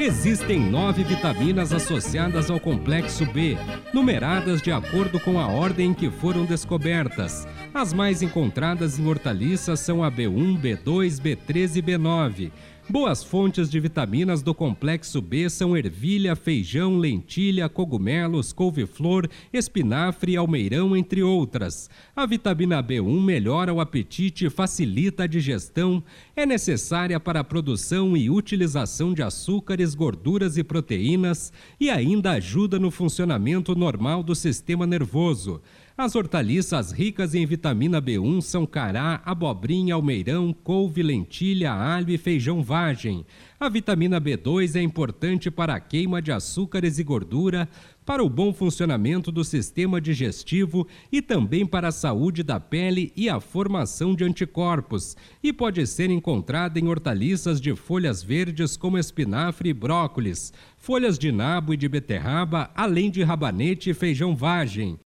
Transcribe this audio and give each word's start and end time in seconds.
Existem 0.00 0.60
nove 0.60 1.02
vitaminas 1.02 1.72
associadas 1.72 2.48
ao 2.48 2.60
complexo 2.60 3.26
B, 3.26 3.56
numeradas 3.92 4.62
de 4.62 4.70
acordo 4.70 5.18
com 5.18 5.40
a 5.40 5.48
ordem 5.48 5.90
em 5.90 5.94
que 5.94 6.08
foram 6.08 6.44
descobertas. 6.44 7.48
As 7.74 7.92
mais 7.92 8.22
encontradas 8.22 8.96
em 8.96 9.06
hortaliças 9.08 9.80
são 9.80 10.04
a 10.04 10.08
B1, 10.08 10.56
B2, 10.60 11.20
B13 11.20 11.76
e 11.78 11.82
B9. 11.82 12.52
Boas 12.90 13.22
fontes 13.22 13.68
de 13.68 13.78
vitaminas 13.78 14.40
do 14.40 14.54
complexo 14.54 15.20
B 15.20 15.50
são 15.50 15.76
ervilha, 15.76 16.34
feijão, 16.34 16.96
lentilha, 16.96 17.68
cogumelos, 17.68 18.50
couve-flor, 18.50 19.28
espinafre 19.52 20.38
almeirão, 20.38 20.96
entre 20.96 21.22
outras. 21.22 21.90
A 22.16 22.24
vitamina 22.24 22.82
B1 22.82 23.22
melhora 23.22 23.74
o 23.74 23.80
apetite 23.82 24.46
e 24.46 24.50
facilita 24.50 25.24
a 25.24 25.26
digestão. 25.26 26.02
É 26.34 26.46
necessária 26.46 27.20
para 27.20 27.40
a 27.40 27.44
produção 27.44 28.16
e 28.16 28.30
utilização 28.30 29.12
de 29.12 29.22
açúcares, 29.22 29.94
gorduras 29.94 30.56
e 30.56 30.64
proteínas 30.64 31.52
e 31.78 31.90
ainda 31.90 32.30
ajuda 32.32 32.78
no 32.78 32.90
funcionamento 32.90 33.74
normal 33.74 34.22
do 34.22 34.34
sistema 34.34 34.86
nervoso. 34.86 35.60
As 36.00 36.14
hortaliças 36.14 36.92
ricas 36.92 37.34
em 37.34 37.44
vitamina 37.44 38.00
B1 38.00 38.40
são 38.40 38.64
cará, 38.64 39.20
abobrinha, 39.24 39.94
almeirão, 39.94 40.52
couve, 40.52 41.02
lentilha, 41.02 41.72
alho 41.72 42.10
e 42.10 42.16
feijão 42.16 42.62
vagem. 42.62 43.26
A 43.58 43.68
vitamina 43.68 44.20
B2 44.20 44.76
é 44.76 44.80
importante 44.80 45.50
para 45.50 45.74
a 45.74 45.80
queima 45.80 46.22
de 46.22 46.30
açúcares 46.30 47.00
e 47.00 47.02
gordura, 47.02 47.68
para 48.06 48.22
o 48.22 48.30
bom 48.30 48.54
funcionamento 48.54 49.32
do 49.32 49.42
sistema 49.42 50.00
digestivo 50.00 50.86
e 51.10 51.20
também 51.20 51.66
para 51.66 51.88
a 51.88 51.92
saúde 51.92 52.44
da 52.44 52.60
pele 52.60 53.12
e 53.16 53.28
a 53.28 53.40
formação 53.40 54.14
de 54.14 54.22
anticorpos, 54.22 55.16
e 55.42 55.52
pode 55.52 55.84
ser 55.84 56.10
encontrada 56.10 56.78
em 56.78 56.86
hortaliças 56.86 57.60
de 57.60 57.74
folhas 57.74 58.22
verdes 58.22 58.76
como 58.76 58.98
espinafre 58.98 59.70
e 59.70 59.74
brócolis, 59.74 60.52
folhas 60.76 61.18
de 61.18 61.32
nabo 61.32 61.74
e 61.74 61.76
de 61.76 61.88
beterraba, 61.88 62.70
além 62.72 63.10
de 63.10 63.24
rabanete 63.24 63.90
e 63.90 63.94
feijão 63.94 64.36
vagem. 64.36 64.96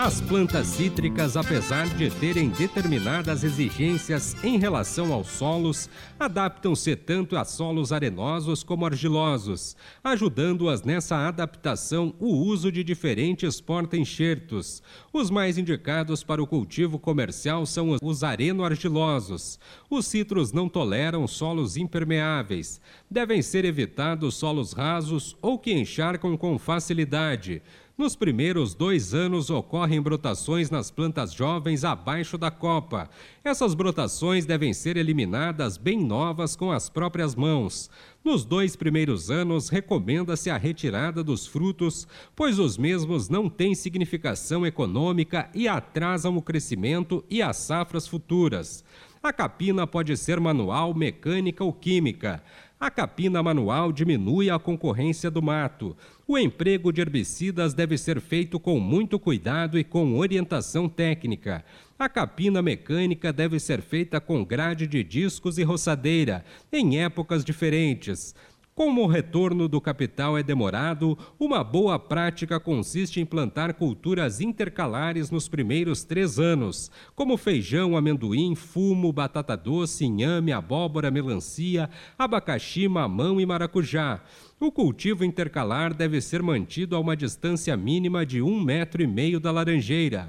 As 0.00 0.20
plantas 0.20 0.68
cítricas, 0.68 1.36
apesar 1.36 1.88
de 1.88 2.08
terem 2.08 2.50
determinadas 2.50 3.42
exigências 3.42 4.36
em 4.44 4.56
relação 4.56 5.12
aos 5.12 5.26
solos, 5.26 5.90
adaptam-se 6.20 6.94
tanto 6.94 7.36
a 7.36 7.44
solos 7.44 7.92
arenosos 7.92 8.62
como 8.62 8.86
argilosos, 8.86 9.76
ajudando-as 10.04 10.84
nessa 10.84 11.26
adaptação 11.26 12.14
o 12.20 12.28
uso 12.28 12.70
de 12.70 12.84
diferentes 12.84 13.60
porta-enxertos. 13.60 14.84
Os 15.12 15.30
mais 15.30 15.58
indicados 15.58 16.22
para 16.22 16.40
o 16.40 16.46
cultivo 16.46 16.96
comercial 16.96 17.66
são 17.66 17.96
os 18.00 18.22
areno-argilosos. 18.22 19.58
Os 19.90 20.06
citros 20.06 20.52
não 20.52 20.68
toleram 20.68 21.26
solos 21.26 21.76
impermeáveis. 21.76 22.80
Devem 23.10 23.42
ser 23.42 23.64
evitados 23.64 24.36
solos 24.36 24.72
rasos 24.72 25.36
ou 25.42 25.58
que 25.58 25.72
encharcam 25.72 26.36
com 26.36 26.56
facilidade. 26.56 27.60
Nos 27.98 28.14
primeiros 28.14 28.74
dois 28.74 29.12
anos 29.12 29.50
ocorrem 29.50 30.00
brotações 30.00 30.70
nas 30.70 30.88
plantas 30.88 31.32
jovens 31.34 31.82
abaixo 31.82 32.38
da 32.38 32.48
copa. 32.48 33.10
Essas 33.42 33.74
brotações 33.74 34.46
devem 34.46 34.72
ser 34.72 34.96
eliminadas 34.96 35.76
bem 35.76 35.98
novas 35.98 36.54
com 36.54 36.70
as 36.70 36.88
próprias 36.88 37.34
mãos. 37.34 37.90
Nos 38.24 38.44
dois 38.44 38.76
primeiros 38.76 39.32
anos, 39.32 39.68
recomenda-se 39.68 40.48
a 40.48 40.56
retirada 40.56 41.24
dos 41.24 41.44
frutos, 41.44 42.06
pois 42.36 42.60
os 42.60 42.78
mesmos 42.78 43.28
não 43.28 43.50
têm 43.50 43.74
significação 43.74 44.64
econômica 44.64 45.50
e 45.52 45.66
atrasam 45.66 46.36
o 46.36 46.42
crescimento 46.42 47.24
e 47.28 47.42
as 47.42 47.56
safras 47.56 48.06
futuras. 48.06 48.84
A 49.20 49.32
capina 49.32 49.84
pode 49.84 50.16
ser 50.16 50.38
manual, 50.38 50.94
mecânica 50.94 51.64
ou 51.64 51.72
química. 51.72 52.40
A 52.80 52.92
capina 52.92 53.42
manual 53.42 53.90
diminui 53.90 54.48
a 54.48 54.56
concorrência 54.56 55.28
do 55.28 55.42
mato. 55.42 55.96
O 56.28 56.38
emprego 56.38 56.92
de 56.92 57.00
herbicidas 57.00 57.74
deve 57.74 57.98
ser 57.98 58.20
feito 58.20 58.60
com 58.60 58.78
muito 58.78 59.18
cuidado 59.18 59.76
e 59.76 59.82
com 59.82 60.16
orientação 60.16 60.88
técnica. 60.88 61.64
A 61.98 62.08
capina 62.08 62.62
mecânica 62.62 63.32
deve 63.32 63.58
ser 63.58 63.82
feita 63.82 64.20
com 64.20 64.44
grade 64.44 64.86
de 64.86 65.02
discos 65.02 65.58
e 65.58 65.64
roçadeira, 65.64 66.44
em 66.72 67.02
épocas 67.02 67.44
diferentes. 67.44 68.32
Como 68.78 69.02
o 69.02 69.06
retorno 69.08 69.66
do 69.66 69.80
capital 69.80 70.38
é 70.38 70.42
demorado, 70.44 71.18
uma 71.36 71.64
boa 71.64 71.98
prática 71.98 72.60
consiste 72.60 73.20
em 73.20 73.26
plantar 73.26 73.74
culturas 73.74 74.40
intercalares 74.40 75.32
nos 75.32 75.48
primeiros 75.48 76.04
três 76.04 76.38
anos, 76.38 76.88
como 77.12 77.36
feijão, 77.36 77.96
amendoim, 77.96 78.54
fumo, 78.54 79.12
batata 79.12 79.56
doce, 79.56 80.04
inhame, 80.04 80.52
abóbora, 80.52 81.10
melancia, 81.10 81.90
abacaxi, 82.16 82.86
mamão 82.86 83.40
e 83.40 83.44
maracujá. 83.44 84.22
O 84.60 84.70
cultivo 84.70 85.24
intercalar 85.24 85.92
deve 85.92 86.20
ser 86.20 86.40
mantido 86.40 86.94
a 86.94 87.00
uma 87.00 87.16
distância 87.16 87.76
mínima 87.76 88.24
de 88.24 88.40
um 88.40 88.62
metro 88.62 89.02
e 89.02 89.08
meio 89.08 89.40
da 89.40 89.50
laranjeira. 89.50 90.28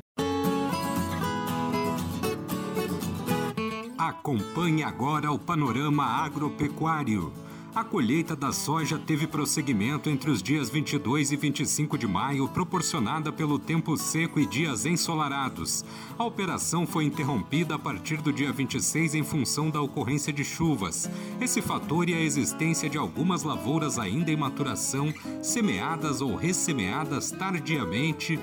Acompanhe 3.95 4.81
agora 4.81 5.31
o 5.31 5.37
panorama 5.37 6.03
agropecuário. 6.03 7.31
A 7.75 7.83
colheita 7.83 8.35
da 8.35 8.51
soja 8.51 8.97
teve 8.97 9.27
prosseguimento 9.27 10.09
entre 10.09 10.31
os 10.31 10.41
dias 10.41 10.71
22 10.71 11.31
e 11.31 11.35
25 11.35 11.99
de 11.99 12.07
maio, 12.07 12.47
proporcionada 12.47 13.31
pelo 13.31 13.59
tempo 13.59 13.95
seco 13.95 14.39
e 14.39 14.45
dias 14.45 14.87
ensolarados. 14.87 15.85
A 16.17 16.25
operação 16.25 16.87
foi 16.87 17.05
interrompida 17.05 17.75
a 17.75 17.79
partir 17.79 18.23
do 18.23 18.33
dia 18.33 18.51
26 18.51 19.13
em 19.13 19.23
função 19.23 19.69
da 19.69 19.79
ocorrência 19.79 20.33
de 20.33 20.43
chuvas. 20.43 21.07
Esse 21.39 21.61
fator 21.61 22.09
e 22.09 22.15
a 22.15 22.19
existência 22.19 22.89
de 22.89 22.97
algumas 22.97 23.43
lavouras 23.43 23.99
ainda 23.99 24.31
em 24.31 24.35
maturação, 24.35 25.13
semeadas 25.43 26.21
ou 26.21 26.35
ressemeadas 26.35 27.29
tardiamente, 27.29 28.39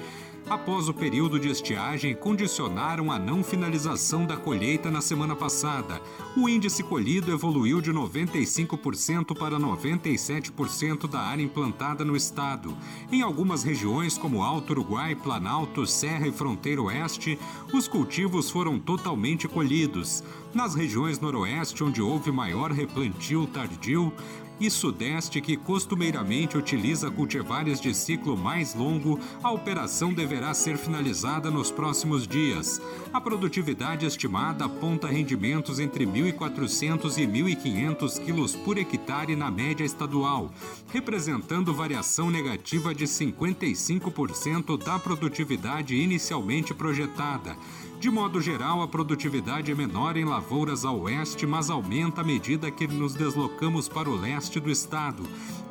após 0.48 0.88
o 0.88 0.94
período 0.94 1.38
de 1.38 1.48
estiagem, 1.48 2.14
condicionaram 2.14 3.10
a 3.10 3.18
não 3.18 3.42
finalização 3.42 4.24
da 4.24 4.36
colheita 4.36 4.90
na 4.90 5.00
semana 5.00 5.34
passada. 5.34 6.00
O 6.36 6.48
índice 6.48 6.82
colhido 6.82 7.32
evoluiu 7.32 7.80
de 7.80 7.92
95% 7.92 9.36
para 9.36 9.58
97% 9.58 11.08
da 11.08 11.20
área 11.20 11.42
implantada 11.42 12.04
no 12.04 12.16
estado. 12.16 12.76
Em 13.10 13.22
algumas 13.22 13.62
regiões, 13.62 14.16
como 14.16 14.42
Alto 14.42 14.70
Uruguai, 14.70 15.14
Planalto, 15.14 15.86
Serra 15.86 16.28
e 16.28 16.32
Fronteira 16.32 16.82
Oeste, 16.82 17.38
os 17.72 17.88
cultivos 17.88 18.50
foram 18.50 18.78
totalmente 18.78 19.48
colhidos. 19.48 20.22
Nas 20.54 20.74
regiões 20.74 21.20
Noroeste, 21.20 21.84
onde 21.84 22.00
houve 22.00 22.30
maior 22.30 22.70
replantio 22.70 23.46
tardio, 23.46 24.12
e 24.58 24.70
Sudeste, 24.70 25.40
que 25.40 25.56
costumeiramente 25.56 26.56
utiliza 26.56 27.10
cultivares 27.10 27.80
de 27.80 27.94
ciclo 27.94 28.36
mais 28.36 28.74
longo, 28.74 29.18
a 29.42 29.50
operação 29.50 30.12
deverá 30.12 30.54
ser 30.54 30.76
finalizada 30.78 31.50
nos 31.50 31.70
próximos 31.70 32.26
dias. 32.26 32.80
A 33.12 33.20
produtividade 33.20 34.06
estimada 34.06 34.64
aponta 34.64 35.06
rendimentos 35.08 35.78
entre 35.78 36.06
1.400 36.06 37.18
e 37.18 37.26
1.500 37.26 38.24
quilos 38.24 38.56
por 38.56 38.78
hectare 38.78 39.36
na 39.36 39.50
média 39.50 39.84
estadual, 39.84 40.52
representando 40.88 41.74
variação 41.74 42.30
negativa 42.30 42.94
de 42.94 43.04
55% 43.04 44.82
da 44.82 44.98
produtividade 44.98 45.94
inicialmente 45.94 46.72
projetada. 46.72 47.56
De 47.98 48.10
modo 48.10 48.42
geral, 48.42 48.82
a 48.82 48.88
produtividade 48.88 49.72
é 49.72 49.74
menor 49.74 50.18
em 50.18 50.24
lavouras 50.24 50.84
ao 50.84 51.00
oeste, 51.00 51.46
mas 51.46 51.70
aumenta 51.70 52.20
à 52.20 52.24
medida 52.24 52.70
que 52.70 52.86
nos 52.86 53.14
deslocamos 53.14 53.88
para 53.88 54.10
o 54.10 54.14
leste 54.14 54.60
do 54.60 54.70
estado, 54.70 55.22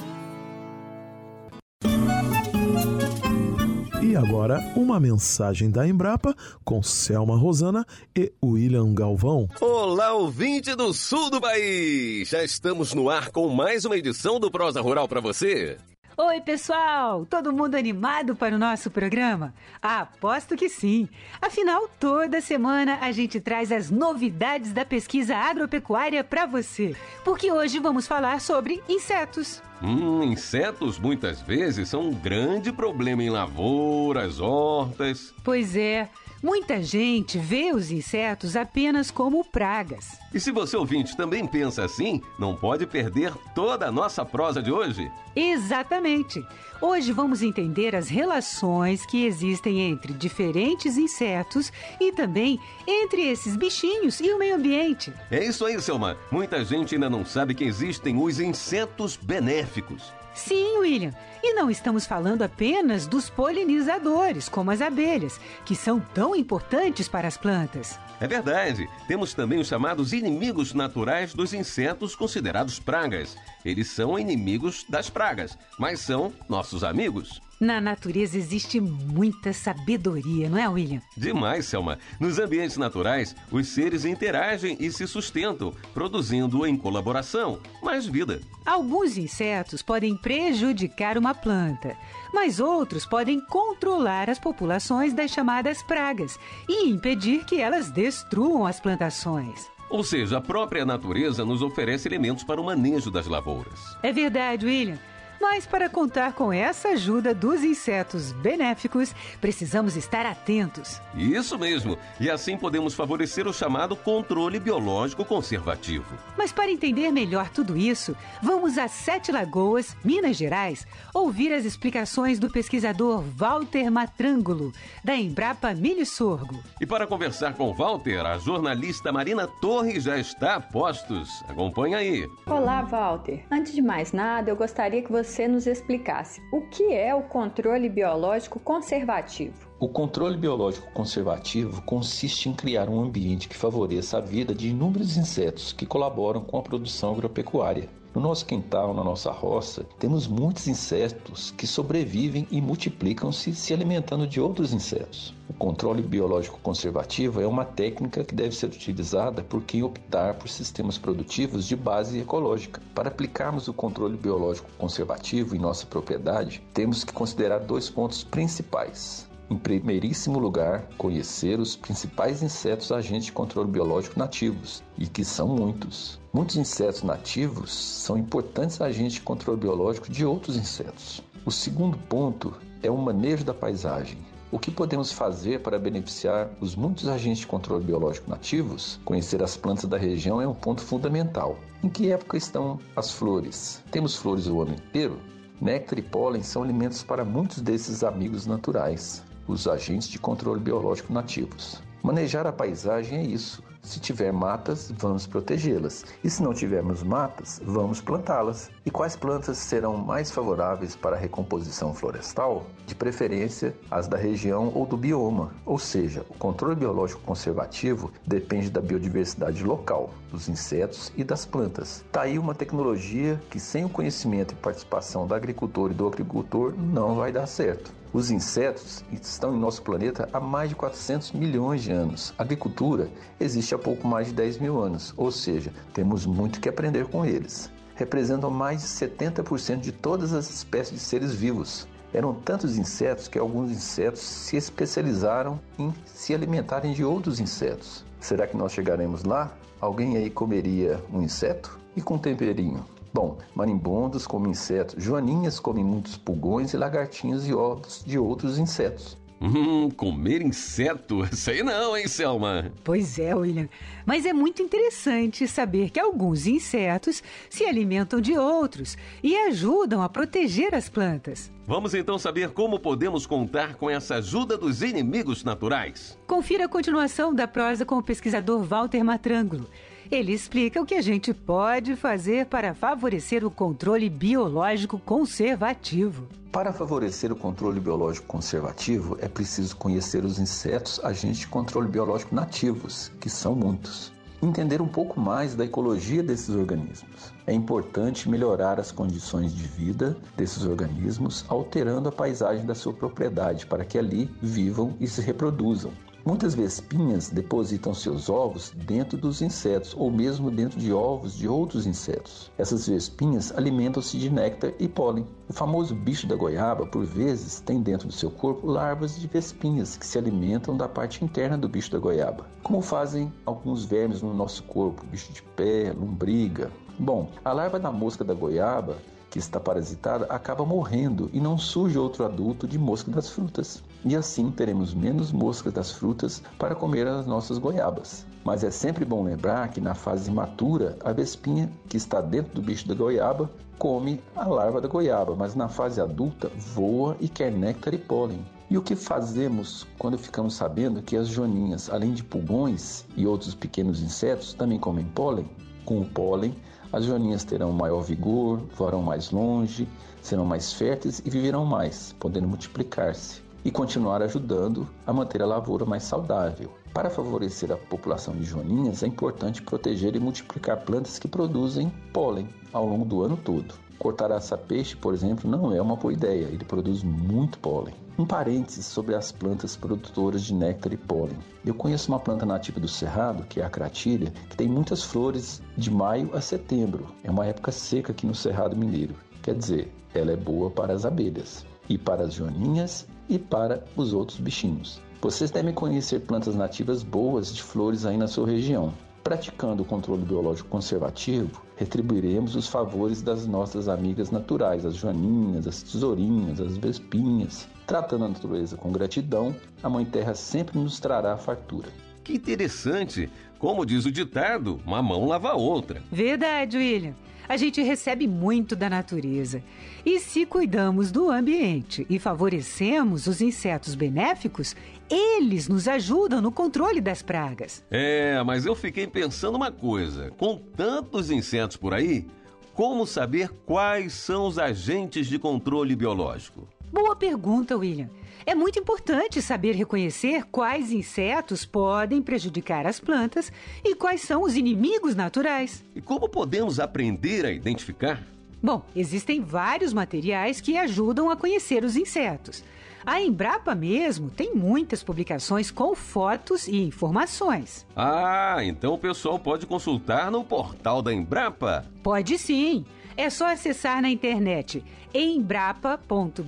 E 4.15 4.17
agora, 4.17 4.61
uma 4.77 4.97
mensagem 4.97 5.69
da 5.69 5.85
Embrapa 5.85 6.33
com 6.63 6.81
Selma 6.81 7.35
Rosana 7.35 7.85
e 8.17 8.31
William 8.41 8.93
Galvão. 8.93 9.45
Olá, 9.59 10.13
ouvinte 10.13 10.73
do 10.73 10.93
sul 10.93 11.29
do 11.29 11.41
país! 11.41 12.29
Já 12.29 12.41
estamos 12.41 12.93
no 12.93 13.09
ar 13.09 13.29
com 13.29 13.49
mais 13.49 13.83
uma 13.83 13.97
edição 13.97 14.39
do 14.39 14.49
Prosa 14.49 14.79
Rural 14.79 15.05
para 15.09 15.19
você. 15.19 15.77
Oi, 16.17 16.39
pessoal! 16.39 17.25
Todo 17.25 17.51
mundo 17.51 17.75
animado 17.75 18.37
para 18.37 18.55
o 18.55 18.57
nosso 18.57 18.89
programa? 18.89 19.53
Ah, 19.81 19.99
aposto 19.99 20.55
que 20.55 20.69
sim! 20.69 21.09
Afinal, 21.41 21.89
toda 21.99 22.39
semana 22.39 22.99
a 23.01 23.11
gente 23.11 23.41
traz 23.41 23.69
as 23.69 23.91
novidades 23.91 24.71
da 24.71 24.85
pesquisa 24.85 25.35
agropecuária 25.35 26.23
para 26.23 26.45
você. 26.45 26.95
Porque 27.25 27.51
hoje 27.51 27.79
vamos 27.79 28.07
falar 28.07 28.39
sobre 28.39 28.81
insetos. 28.87 29.61
Hum, 29.83 30.23
insetos 30.23 30.97
muitas 30.97 31.41
vezes 31.41 31.89
são 31.89 32.03
um 32.03 32.13
grande 32.13 32.71
problema 32.71 33.21
em 33.21 33.29
lavouras, 33.29 34.39
hortas. 34.39 35.33
Pois 35.43 35.75
é. 35.75 36.09
Muita 36.45 36.79
gente 36.83 37.39
vê 37.39 37.71
os 37.73 37.89
insetos 37.89 38.55
apenas 38.55 39.09
como 39.09 39.43
pragas. 39.43 40.19
E 40.31 40.39
se 40.39 40.51
você 40.51 40.77
ouvinte 40.77 41.17
também 41.17 41.47
pensa 41.47 41.83
assim, 41.83 42.21
não 42.37 42.55
pode 42.55 42.85
perder 42.85 43.33
toda 43.55 43.87
a 43.87 43.91
nossa 43.91 44.23
prosa 44.23 44.61
de 44.61 44.71
hoje. 44.71 45.11
Exatamente. 45.35 46.45
Hoje 46.79 47.11
vamos 47.11 47.41
entender 47.41 47.95
as 47.95 48.09
relações 48.09 49.07
que 49.07 49.25
existem 49.25 49.89
entre 49.89 50.13
diferentes 50.13 50.97
insetos 50.97 51.73
e 51.99 52.11
também 52.11 52.59
entre 52.85 53.23
esses 53.23 53.55
bichinhos 53.55 54.19
e 54.19 54.31
o 54.31 54.37
meio 54.37 54.53
ambiente. 54.53 55.11
É 55.31 55.43
isso 55.43 55.65
aí, 55.65 55.81
Selma. 55.81 56.15
Muita 56.29 56.63
gente 56.63 56.93
ainda 56.93 57.09
não 57.09 57.25
sabe 57.25 57.55
que 57.55 57.63
existem 57.63 58.21
os 58.21 58.39
insetos 58.39 59.17
benéficos. 59.17 60.13
Sim, 60.35 60.79
William. 60.79 61.13
E 61.41 61.53
não 61.53 61.69
estamos 61.69 62.05
falando 62.05 62.41
apenas 62.41 63.07
dos 63.07 63.29
polinizadores, 63.29 64.49
como 64.49 64.69
as 64.69 64.81
abelhas, 64.81 65.39
que 65.63 65.75
são 65.75 65.99
tão 65.99 66.35
importantes 66.35 67.07
para 67.07 67.27
as 67.27 67.37
plantas. 67.37 67.97
É 68.19 68.27
verdade. 68.27 68.87
Temos 69.07 69.33
também 69.33 69.59
os 69.59 69.67
chamados 69.67 70.11
inimigos 70.11 70.73
naturais 70.73 71.33
dos 71.33 71.53
insetos 71.53 72.15
considerados 72.15 72.79
pragas. 72.79 73.37
Eles 73.63 73.89
são 73.89 74.19
inimigos 74.19 74.85
das 74.89 75.09
pragas, 75.09 75.57
mas 75.79 76.01
são 76.01 76.33
nossos 76.49 76.83
amigos. 76.83 77.41
Na 77.59 77.79
natureza 77.79 78.37
existe 78.37 78.81
muita 78.81 79.53
sabedoria, 79.53 80.49
não 80.49 80.57
é, 80.57 80.67
William? 80.67 81.01
Demais, 81.15 81.65
Selma. 81.65 81.97
Nos 82.19 82.37
ambientes 82.37 82.75
naturais, 82.75 83.33
os 83.49 83.67
seres 83.69 84.03
interagem 84.03 84.75
e 84.79 84.91
se 84.91 85.07
sustentam, 85.07 85.73
produzindo 85.93 86.65
em 86.67 86.75
colaboração 86.75 87.59
mais 87.81 88.05
vida. 88.05 88.41
Alguns 88.65 89.17
insetos 89.17 89.81
podem 89.81 90.17
prejudicar 90.17 91.17
uma 91.17 91.33
planta, 91.33 91.95
mas 92.33 92.59
outros 92.59 93.05
podem 93.05 93.39
controlar 93.39 94.29
as 94.29 94.37
populações 94.39 95.13
das 95.13 95.31
chamadas 95.31 95.81
pragas 95.83 96.37
e 96.67 96.89
impedir 96.89 97.45
que 97.45 97.61
elas 97.61 97.89
destruam 97.89 98.65
as 98.65 98.81
plantações. 98.81 99.67
Ou 99.89 100.03
seja, 100.03 100.39
a 100.39 100.41
própria 100.41 100.85
natureza 100.85 101.45
nos 101.45 101.61
oferece 101.61 102.07
elementos 102.07 102.43
para 102.43 102.59
o 102.59 102.65
manejo 102.65 103.09
das 103.09 103.27
lavouras. 103.27 103.95
É 104.03 104.11
verdade, 104.11 104.65
William. 104.65 104.99
Mas 105.39 105.65
para 105.65 105.89
contar 105.89 106.33
com 106.33 106.51
essa 106.51 106.89
ajuda 106.89 107.33
dos 107.33 107.63
insetos 107.63 108.31
benéficos, 108.31 109.13
precisamos 109.41 109.95
estar 109.95 110.25
atentos. 110.25 111.01
Isso 111.15 111.57
mesmo. 111.57 111.97
E 112.19 112.29
assim 112.29 112.57
podemos 112.57 112.93
favorecer 112.93 113.47
o 113.47 113.53
chamado 113.53 113.95
controle 113.95 114.59
biológico 114.59 115.25
conservativo. 115.25 116.15
Mas 116.37 116.51
para 116.51 116.71
entender 116.71 117.11
melhor 117.11 117.49
tudo 117.49 117.75
isso, 117.75 118.15
vamos 118.41 118.77
a 118.77 118.87
Sete 118.87 119.31
Lagoas, 119.31 119.95
Minas 120.03 120.37
Gerais, 120.37 120.87
ouvir 121.13 121.53
as 121.53 121.65
explicações 121.65 122.39
do 122.39 122.49
pesquisador 122.49 123.21
Walter 123.35 123.91
Matrângulo, 123.91 124.71
da 125.03 125.15
Embrapa 125.15 125.73
Milho 125.73 126.05
Sorgo. 126.05 126.63
E 126.79 126.85
para 126.85 127.07
conversar 127.07 127.53
com 127.53 127.73
Walter, 127.73 128.25
a 128.25 128.37
jornalista 128.37 129.11
Marina 129.11 129.47
Torres 129.47 130.03
já 130.05 130.17
está 130.17 130.55
a 130.55 130.61
postos. 130.61 131.29
Acompanha 131.47 131.97
aí. 131.97 132.27
Olá, 132.45 132.81
Walter. 132.81 133.43
Antes 133.51 133.73
de 133.73 133.81
mais 133.81 134.11
nada, 134.11 134.49
eu 134.49 134.55
gostaria 134.55 135.01
que 135.01 135.11
você 135.11 135.24
você 135.25 135.47
nos 135.47 135.65
explicasse 135.65 136.39
o 136.51 136.61
que 136.61 136.93
é 136.93 137.13
o 137.13 137.23
controle 137.23 137.89
biológico 137.89 138.59
conservativo. 138.59 139.64
O 139.77 139.89
controle 139.89 140.37
biológico 140.37 140.89
conservativo 140.93 141.81
consiste 141.81 142.47
em 142.47 142.53
criar 142.53 142.87
um 142.89 143.01
ambiente 143.01 143.49
que 143.49 143.57
favoreça 143.57 144.17
a 144.17 144.21
vida 144.21 144.55
de 144.55 144.69
inúmeros 144.69 145.17
insetos 145.17 145.73
que 145.73 145.85
colaboram 145.85 146.39
com 146.39 146.57
a 146.57 146.61
produção 146.61 147.11
agropecuária. 147.11 147.89
No 148.13 148.21
nosso 148.21 148.45
quintal, 148.45 148.93
na 148.93 149.03
nossa 149.03 149.29
roça, 149.33 149.85
temos 149.99 150.27
muitos 150.29 150.69
insetos 150.69 151.51
que 151.51 151.67
sobrevivem 151.67 152.47
e 152.49 152.61
multiplicam-se 152.61 153.53
se 153.53 153.73
alimentando 153.73 154.25
de 154.25 154.39
outros 154.39 154.71
insetos. 154.71 155.33
O 155.49 155.53
controle 155.53 156.01
biológico 156.01 156.57
conservativo 156.63 157.41
é 157.41 157.45
uma 157.45 157.65
técnica 157.65 158.23
que 158.23 158.33
deve 158.33 158.55
ser 158.55 158.67
utilizada 158.67 159.43
por 159.43 159.61
quem 159.63 159.83
optar 159.83 160.35
por 160.35 160.47
sistemas 160.47 160.97
produtivos 160.97 161.65
de 161.65 161.75
base 161.75 162.17
ecológica. 162.17 162.81
Para 162.95 163.09
aplicarmos 163.09 163.67
o 163.67 163.73
controle 163.73 164.15
biológico 164.15 164.69
conservativo 164.77 165.53
em 165.53 165.59
nossa 165.59 165.85
propriedade, 165.85 166.63
temos 166.73 167.03
que 167.03 167.11
considerar 167.11 167.59
dois 167.59 167.89
pontos 167.89 168.23
principais. 168.23 169.27
Em 169.47 169.57
primeiríssimo 169.57 170.39
lugar, 170.39 170.87
conhecer 170.97 171.59
os 171.59 171.75
principais 171.75 172.41
insetos 172.41 172.91
agentes 172.91 173.25
de 173.25 173.31
controle 173.31 173.69
biológico 173.69 174.17
nativos, 174.17 174.81
e 174.97 175.05
que 175.05 175.23
são 175.23 175.47
muitos. 175.47 176.19
Muitos 176.33 176.55
insetos 176.55 177.03
nativos 177.03 177.71
são 177.71 178.17
importantes 178.17 178.81
agentes 178.81 179.13
de 179.13 179.21
controle 179.21 179.59
biológico 179.59 180.09
de 180.09 180.25
outros 180.25 180.57
insetos. 180.57 181.21
O 181.45 181.51
segundo 181.51 181.95
ponto 181.95 182.55
é 182.81 182.89
o 182.89 182.97
manejo 182.97 183.45
da 183.45 183.53
paisagem. 183.53 184.17
O 184.51 184.57
que 184.57 184.71
podemos 184.71 185.11
fazer 185.11 185.61
para 185.61 185.77
beneficiar 185.77 186.49
os 186.59 186.75
muitos 186.75 187.07
agentes 187.07 187.41
de 187.41 187.47
controle 187.47 187.83
biológico 187.83 188.31
nativos? 188.31 188.99
Conhecer 189.05 189.43
as 189.43 189.55
plantas 189.55 189.85
da 189.85 189.97
região 189.97 190.41
é 190.41 190.47
um 190.47 190.55
ponto 190.55 190.81
fundamental. 190.81 191.55
Em 191.83 191.89
que 191.89 192.11
época 192.11 192.35
estão 192.35 192.79
as 192.95 193.11
flores? 193.11 193.83
Temos 193.91 194.15
flores 194.15 194.47
o 194.47 194.59
ano 194.59 194.73
inteiro? 194.73 195.19
Néctar 195.61 195.99
e 195.99 196.01
pólen 196.01 196.41
são 196.41 196.63
alimentos 196.63 197.03
para 197.03 197.23
muitos 197.23 197.61
desses 197.61 198.03
amigos 198.03 198.47
naturais 198.47 199.23
os 199.47 199.67
agentes 199.67 200.07
de 200.07 200.19
controle 200.19 200.59
biológico 200.59 201.13
nativos. 201.13 201.81
Manejar 202.03 202.45
a 202.45 202.53
paisagem 202.53 203.19
é 203.19 203.23
isso. 203.23 203.63
Se 203.85 203.99
tiver 203.99 204.33
matas, 204.33 204.91
vamos 204.97 205.27
protegê-las. 205.27 206.05
E 206.23 206.29
se 206.29 206.41
não 206.41 206.55
tivermos 206.55 207.03
matas, 207.03 207.61
vamos 207.63 208.01
plantá-las. 208.01 208.71
E 208.83 208.89
quais 208.89 209.15
plantas 209.15 209.59
serão 209.59 209.95
mais 209.95 210.31
favoráveis 210.31 210.95
para 210.95 211.15
a 211.15 211.19
recomposição 211.19 211.93
florestal? 211.93 212.65
De 212.87 212.95
preferência, 212.95 213.75
as 213.91 214.07
da 214.07 214.17
região 214.17 214.71
ou 214.73 214.87
do 214.87 214.97
bioma. 214.97 215.51
Ou 215.65 215.77
seja, 215.77 216.25
o 216.29 216.33
controle 216.33 216.75
biológico 216.75 217.21
conservativo 217.21 218.11
depende 218.25 218.71
da 218.71 218.81
biodiversidade 218.81 219.63
local, 219.63 220.09
dos 220.31 220.49
insetos 220.49 221.11
e 221.15 221.23
das 221.23 221.45
plantas. 221.45 222.03
Está 222.07 222.21
aí 222.21 222.39
uma 222.39 222.55
tecnologia 222.55 223.39
que, 223.51 223.59
sem 223.59 223.85
o 223.85 223.89
conhecimento 223.89 224.53
e 224.53 224.57
participação 224.57 225.27
da 225.27 225.35
agricultor 225.35 225.91
e 225.91 225.93
do 225.93 226.07
agricultor, 226.07 226.73
não 226.75 227.13
vai 227.13 227.31
dar 227.31 227.45
certo. 227.45 227.93
Os 228.15 228.31
insetos 228.31 229.03
estão 229.11 229.53
em 229.53 229.59
nosso 229.59 229.81
planeta 229.81 230.29
há 230.31 230.39
mais 230.39 230.69
de 230.69 230.75
400 230.75 231.33
milhões 231.33 231.83
de 231.83 231.91
anos. 231.91 232.33
A 232.37 232.43
agricultura 232.43 233.09
existe 233.37 233.75
há 233.75 233.77
pouco 233.77 234.07
mais 234.07 234.27
de 234.27 234.33
10 234.33 234.59
mil 234.59 234.81
anos, 234.81 235.13
ou 235.17 235.29
seja, 235.29 235.73
temos 235.93 236.25
muito 236.25 236.61
que 236.61 236.69
aprender 236.69 237.07
com 237.07 237.25
eles. 237.25 237.69
Representam 237.93 238.49
mais 238.49 238.83
de 238.83 238.87
70% 238.87 239.81
de 239.81 239.91
todas 239.91 240.31
as 240.31 240.49
espécies 240.49 240.93
de 240.93 241.05
seres 241.05 241.33
vivos. 241.33 241.89
Eram 242.13 242.33
tantos 242.33 242.77
insetos 242.77 243.27
que 243.27 243.37
alguns 243.37 243.69
insetos 243.69 244.21
se 244.21 244.55
especializaram 244.55 245.59
em 245.77 245.93
se 246.05 246.33
alimentarem 246.33 246.93
de 246.93 247.03
outros 247.03 247.41
insetos. 247.41 248.05
Será 248.21 248.47
que 248.47 248.55
nós 248.55 248.71
chegaremos 248.71 249.25
lá? 249.25 249.53
Alguém 249.81 250.15
aí 250.15 250.29
comeria 250.29 251.03
um 251.11 251.21
inseto? 251.21 251.77
E 251.97 252.01
com 252.01 252.17
temperinho? 252.17 252.94
Bom, 253.15 253.37
marimbondos 253.55 254.27
comem 254.27 254.51
insetos, 254.51 255.01
joaninhas 255.01 255.57
comem 255.57 255.85
muitos 255.85 256.17
pulgões 256.17 256.73
e 256.73 256.77
lagartinhos 256.77 257.47
e 257.47 257.53
ovos 257.53 258.03
de 258.05 258.19
outros 258.19 258.59
insetos. 258.59 259.17
Hum, 259.41 259.89
comer 259.89 260.41
inseto? 260.41 261.25
Sei 261.33 261.63
não, 261.63 261.95
hein, 261.95 262.09
Selma? 262.09 262.73
Pois 262.83 263.17
é, 263.17 263.33
William. 263.33 263.69
Mas 264.05 264.25
é 264.25 264.33
muito 264.33 264.61
interessante 264.61 265.47
saber 265.47 265.91
que 265.91 265.99
alguns 265.99 266.45
insetos 266.45 267.23
se 267.49 267.63
alimentam 267.63 268.19
de 268.19 268.37
outros 268.37 268.97
e 269.23 269.33
ajudam 269.33 270.01
a 270.01 270.09
proteger 270.09 270.75
as 270.75 270.89
plantas. 270.89 271.49
Vamos 271.65 271.93
então 271.93 272.19
saber 272.19 272.49
como 272.49 272.81
podemos 272.81 273.25
contar 273.25 273.75
com 273.75 273.89
essa 273.89 274.15
ajuda 274.15 274.57
dos 274.57 274.81
inimigos 274.81 275.41
naturais. 275.41 276.19
Confira 276.27 276.65
a 276.65 276.69
continuação 276.69 277.33
da 277.33 277.47
prosa 277.47 277.85
com 277.85 277.97
o 277.97 278.03
pesquisador 278.03 278.61
Walter 278.61 279.05
Matrângulo. 279.05 279.69
Ele 280.11 280.33
explica 280.33 280.81
o 280.81 280.85
que 280.85 280.95
a 280.95 281.01
gente 281.01 281.33
pode 281.33 281.95
fazer 281.95 282.45
para 282.45 282.75
favorecer 282.75 283.43
o 283.43 283.49
controle 283.49 284.09
biológico 284.09 284.99
conservativo. 284.99 286.27
Para 286.51 286.71
favorecer 286.71 287.31
o 287.31 287.35
controle 287.35 287.79
biológico 287.79 288.27
conservativo, 288.27 289.17
é 289.19 289.27
preciso 289.27 289.75
conhecer 289.75 290.23
os 290.23 290.37
insetos 290.37 291.03
agentes 291.03 291.39
de 291.39 291.47
controle 291.47 291.87
biológico 291.87 292.35
nativos, 292.35 293.11
que 293.19 293.29
são 293.29 293.55
muitos. 293.55 294.13
Entender 294.41 294.81
um 294.81 294.87
pouco 294.87 295.19
mais 295.19 295.55
da 295.55 295.65
ecologia 295.65 296.21
desses 296.21 296.53
organismos. 296.55 297.33
É 297.47 297.53
importante 297.53 298.29
melhorar 298.29 298.79
as 298.79 298.91
condições 298.91 299.55
de 299.55 299.63
vida 299.63 300.15
desses 300.37 300.63
organismos, 300.65 301.43
alterando 301.47 302.09
a 302.09 302.11
paisagem 302.11 302.65
da 302.65 302.75
sua 302.75 302.93
propriedade 302.93 303.65
para 303.65 303.83
que 303.83 303.97
ali 303.97 304.29
vivam 304.41 304.95
e 304.99 305.07
se 305.07 305.19
reproduzam. 305.19 305.91
Muitas 306.25 306.55
vespinhas 306.55 307.29
depositam 307.29 307.93
seus 307.93 308.29
ovos 308.29 308.71
dentro 308.75 309.15
dos 309.15 309.43
insetos 309.43 309.93
ou 309.95 310.09
mesmo 310.09 310.49
dentro 310.49 310.79
de 310.79 310.91
ovos 310.91 311.37
de 311.37 311.47
outros 311.47 311.85
insetos. 311.85 312.51
Essas 312.57 312.87
vespinhas 312.87 313.53
alimentam-se 313.55 314.17
de 314.17 314.27
néctar 314.27 314.73
e 314.79 314.87
pólen. 314.87 315.27
O 315.47 315.53
famoso 315.53 315.93
bicho 315.93 316.25
da 316.25 316.35
goiaba, 316.35 316.87
por 316.87 317.05
vezes, 317.05 317.59
tem 317.59 317.79
dentro 317.79 318.07
do 318.07 318.13
seu 318.13 318.31
corpo 318.31 318.65
larvas 318.65 319.19
de 319.19 319.27
vespinhas 319.27 319.97
que 319.97 320.07
se 320.07 320.17
alimentam 320.17 320.75
da 320.75 320.89
parte 320.89 321.23
interna 321.23 321.59
do 321.59 321.69
bicho 321.69 321.91
da 321.91 321.99
goiaba, 321.99 322.47
como 322.63 322.81
fazem 322.81 323.31
alguns 323.45 323.85
vermes 323.85 324.23
no 324.23 324.33
nosso 324.33 324.63
corpo, 324.63 325.05
bicho 325.05 325.31
de 325.31 325.43
pé, 325.43 325.93
lombriga. 325.95 326.71
Bom, 326.97 327.29
a 327.43 327.53
larva 327.53 327.77
da 327.77 327.91
mosca 327.91 328.23
da 328.23 328.33
goiaba 328.33 328.97
que 329.35 329.39
está 329.39 329.59
parasitada 329.59 330.25
acaba 330.27 330.65
morrendo 330.65 331.29
e 331.33 331.41
não 331.41 331.57
surge 331.57 331.99
outro 331.99 332.23
adulto 332.23 332.65
de 332.65 332.79
mosca 332.79 333.11
das 333.11 333.29
frutas. 333.29 333.83
E 334.05 334.15
assim 334.15 334.49
teremos 334.49 334.93
menos 334.93 335.33
moscas 335.33 335.73
das 335.73 335.91
frutas 335.91 336.41
para 336.57 336.73
comer 336.73 337.05
as 337.05 337.27
nossas 337.27 337.57
goiabas. 337.57 338.25
Mas 338.45 338.63
é 338.63 338.71
sempre 338.71 339.03
bom 339.03 339.25
lembrar 339.25 339.67
que 339.71 339.81
na 339.81 339.93
fase 339.93 340.31
imatura, 340.31 340.97
a 341.03 341.11
vespinha 341.11 341.69
que 341.89 341.97
está 341.97 342.21
dentro 342.21 342.53
do 342.53 342.61
bicho 342.61 342.87
da 342.87 342.95
goiaba 342.95 343.51
come 343.77 344.23
a 344.37 344.47
larva 344.47 344.79
da 344.79 344.87
goiaba, 344.87 345.35
mas 345.35 345.53
na 345.53 345.67
fase 345.67 345.99
adulta 345.99 346.49
voa 346.55 347.17
e 347.19 347.27
quer 347.27 347.51
néctar 347.51 347.93
e 347.93 347.97
pólen. 347.97 348.39
E 348.69 348.77
o 348.77 348.81
que 348.81 348.95
fazemos 348.95 349.85
quando 349.99 350.17
ficamos 350.17 350.53
sabendo 350.53 351.01
que 351.01 351.17
as 351.17 351.27
joaninhas, 351.27 351.89
além 351.89 352.13
de 352.13 352.23
pulgões 352.23 353.03
e 353.17 353.27
outros 353.27 353.53
pequenos 353.53 354.01
insetos, 354.01 354.53
também 354.53 354.79
comem 354.79 355.03
pólen? 355.03 355.45
Com 355.83 355.99
o 355.99 356.05
pólen, 356.05 356.55
as 356.95 357.03
joaninhas 357.03 357.43
terão 357.43 357.73
maior 357.73 357.99
vigor, 357.99 358.57
voarão 358.73 359.01
mais 359.01 359.29
longe, 359.29 359.85
serão 360.21 360.45
mais 360.45 360.71
férteis 360.71 361.21
e 361.25 361.29
viverão 361.29 361.65
mais, 361.65 362.15
podendo 362.17 362.47
multiplicar-se 362.47 363.41
e 363.65 363.69
continuar 363.69 364.21
ajudando 364.21 364.87
a 365.05 365.11
manter 365.11 365.41
a 365.41 365.45
lavoura 365.45 365.83
mais 365.83 366.03
saudável. 366.03 366.71
Para 366.93 367.09
favorecer 367.09 367.69
a 367.69 367.75
população 367.75 368.33
de 368.33 368.45
joaninhas, 368.45 369.03
é 369.03 369.07
importante 369.07 369.61
proteger 369.61 370.15
e 370.15 370.21
multiplicar 370.21 370.85
plantas 370.85 371.19
que 371.19 371.27
produzem 371.27 371.91
pólen 372.13 372.47
ao 372.71 372.85
longo 372.85 373.03
do 373.03 373.23
ano 373.23 373.35
todo. 373.35 373.75
Cortar 373.99 374.31
aça-peixe, 374.31 374.95
por 374.95 375.13
exemplo, 375.13 375.51
não 375.51 375.75
é 375.75 375.81
uma 375.81 375.97
boa 375.97 376.13
ideia, 376.13 376.45
ele 376.45 376.63
produz 376.63 377.03
muito 377.03 377.59
pólen. 377.59 378.04
Um 378.17 378.25
parênteses 378.25 378.85
sobre 378.85 379.13
as 379.13 379.31
plantas 379.31 379.75
produtoras 379.75 380.43
de 380.43 380.53
néctar 380.53 380.93
e 380.93 380.97
pólen. 380.97 381.37
Eu 381.65 381.73
conheço 381.73 382.09
uma 382.09 382.19
planta 382.19 382.45
nativa 382.45 382.79
do 382.79 382.87
Cerrado, 382.87 383.43
que 383.43 383.59
é 383.59 383.65
a 383.65 383.69
cratilha, 383.69 384.31
que 384.49 384.55
tem 384.55 384.69
muitas 384.69 385.03
flores 385.03 385.61
de 385.77 385.91
maio 385.91 386.29
a 386.33 386.39
setembro. 386.39 387.07
É 387.25 387.29
uma 387.29 387.45
época 387.45 387.73
seca 387.73 388.13
aqui 388.13 388.25
no 388.25 388.33
Cerrado 388.33 388.75
Mineiro. 388.75 389.15
Quer 389.41 389.55
dizer, 389.55 389.93
ela 390.13 390.31
é 390.31 390.37
boa 390.37 390.71
para 390.71 390.93
as 390.93 391.05
abelhas, 391.05 391.65
e 391.89 391.97
para 391.97 392.23
as 392.23 392.33
joaninhas 392.33 393.05
e 393.27 393.37
para 393.37 393.83
os 393.97 394.13
outros 394.13 394.39
bichinhos. 394.39 395.01
Vocês 395.21 395.51
devem 395.51 395.73
conhecer 395.73 396.21
plantas 396.21 396.55
nativas 396.55 397.03
boas 397.03 397.53
de 397.53 397.61
flores 397.61 398.05
aí 398.05 398.15
na 398.15 398.27
sua 398.27 398.47
região. 398.47 398.93
Praticando 399.23 399.83
o 399.83 399.85
controle 399.85 400.23
biológico 400.23 400.69
conservativo, 400.69 401.64
retribuiremos 401.77 402.55
os 402.55 402.67
favores 402.67 403.21
das 403.21 403.45
nossas 403.45 403.87
amigas 403.87 404.31
naturais, 404.31 404.85
as 404.85 404.95
joaninhas, 404.95 405.67
as 405.67 405.81
tesourinhas, 405.83 406.59
as 406.59 406.77
vespinhas. 406.77 407.67
Tratando 407.85 408.25
a 408.25 408.29
natureza 408.29 408.75
com 408.77 408.91
gratidão, 408.91 409.55
a 409.83 409.89
Mãe 409.89 410.05
Terra 410.05 410.33
sempre 410.33 410.79
nos 410.79 410.99
trará 410.99 411.37
fartura. 411.37 411.89
Que 412.23 412.33
interessante! 412.33 413.29
Como 413.59 413.85
diz 413.85 414.05
o 414.05 414.11
ditado, 414.11 414.81
uma 414.85 415.01
mão 415.01 415.25
lava 415.25 415.49
a 415.49 415.55
outra. 415.55 416.01
Verdade, 416.11 416.77
William. 416.77 417.13
A 417.47 417.57
gente 417.57 417.81
recebe 417.81 418.27
muito 418.27 418.75
da 418.75 418.89
natureza. 418.89 419.63
E 420.05 420.19
se 420.19 420.45
cuidamos 420.45 421.11
do 421.11 421.29
ambiente 421.29 422.05
e 422.09 422.19
favorecemos 422.19 423.27
os 423.27 423.41
insetos 423.41 423.95
benéficos, 423.95 424.75
eles 425.09 425.67
nos 425.67 425.87
ajudam 425.87 426.41
no 426.41 426.51
controle 426.51 426.99
das 426.99 427.21
pragas. 427.21 427.83
É, 427.91 428.41
mas 428.43 428.65
eu 428.65 428.75
fiquei 428.75 429.07
pensando 429.07 429.55
uma 429.55 429.71
coisa: 429.71 430.31
com 430.31 430.57
tantos 430.57 431.29
insetos 431.29 431.77
por 431.77 431.93
aí, 431.93 432.25
como 432.73 433.05
saber 433.07 433.49
quais 433.65 434.13
são 434.13 434.47
os 434.47 434.59
agentes 434.59 435.27
de 435.27 435.39
controle 435.39 435.95
biológico? 435.95 436.67
Boa 436.95 437.13
pergunta, 437.13 437.75
William. 437.75 438.09
É 438.45 438.55
muito 438.55 438.79
importante 438.79 439.41
saber 439.41 439.73
reconhecer 439.75 440.45
quais 440.45 440.93
insetos 440.93 441.65
podem 441.65 442.21
prejudicar 442.21 442.87
as 442.87 443.01
plantas 443.01 443.51
e 443.83 443.93
quais 443.93 444.21
são 444.21 444.43
os 444.43 444.55
inimigos 444.55 445.13
naturais. 445.13 445.83
E 445.93 445.99
como 445.99 446.29
podemos 446.29 446.79
aprender 446.79 447.45
a 447.45 447.51
identificar? 447.51 448.23
Bom, 448.63 448.81
existem 448.95 449.41
vários 449.41 449.91
materiais 449.91 450.61
que 450.61 450.77
ajudam 450.77 451.29
a 451.29 451.35
conhecer 451.35 451.83
os 451.83 451.97
insetos. 451.97 452.63
A 453.05 453.19
Embrapa 453.19 453.75
mesmo 453.75 454.29
tem 454.29 454.55
muitas 454.55 455.03
publicações 455.03 455.69
com 455.69 455.93
fotos 455.95 456.65
e 456.65 456.77
informações. 456.77 457.85
Ah, 457.93 458.59
então 458.61 458.93
o 458.93 458.97
pessoal 458.97 459.37
pode 459.37 459.67
consultar 459.67 460.31
no 460.31 460.45
portal 460.45 461.01
da 461.01 461.13
Embrapa? 461.13 461.85
Pode 462.01 462.37
sim. 462.37 462.85
É 463.17 463.29
só 463.29 463.51
acessar 463.51 464.01
na 464.01 464.09
internet 464.09 464.83
embrapa.br 465.13 466.43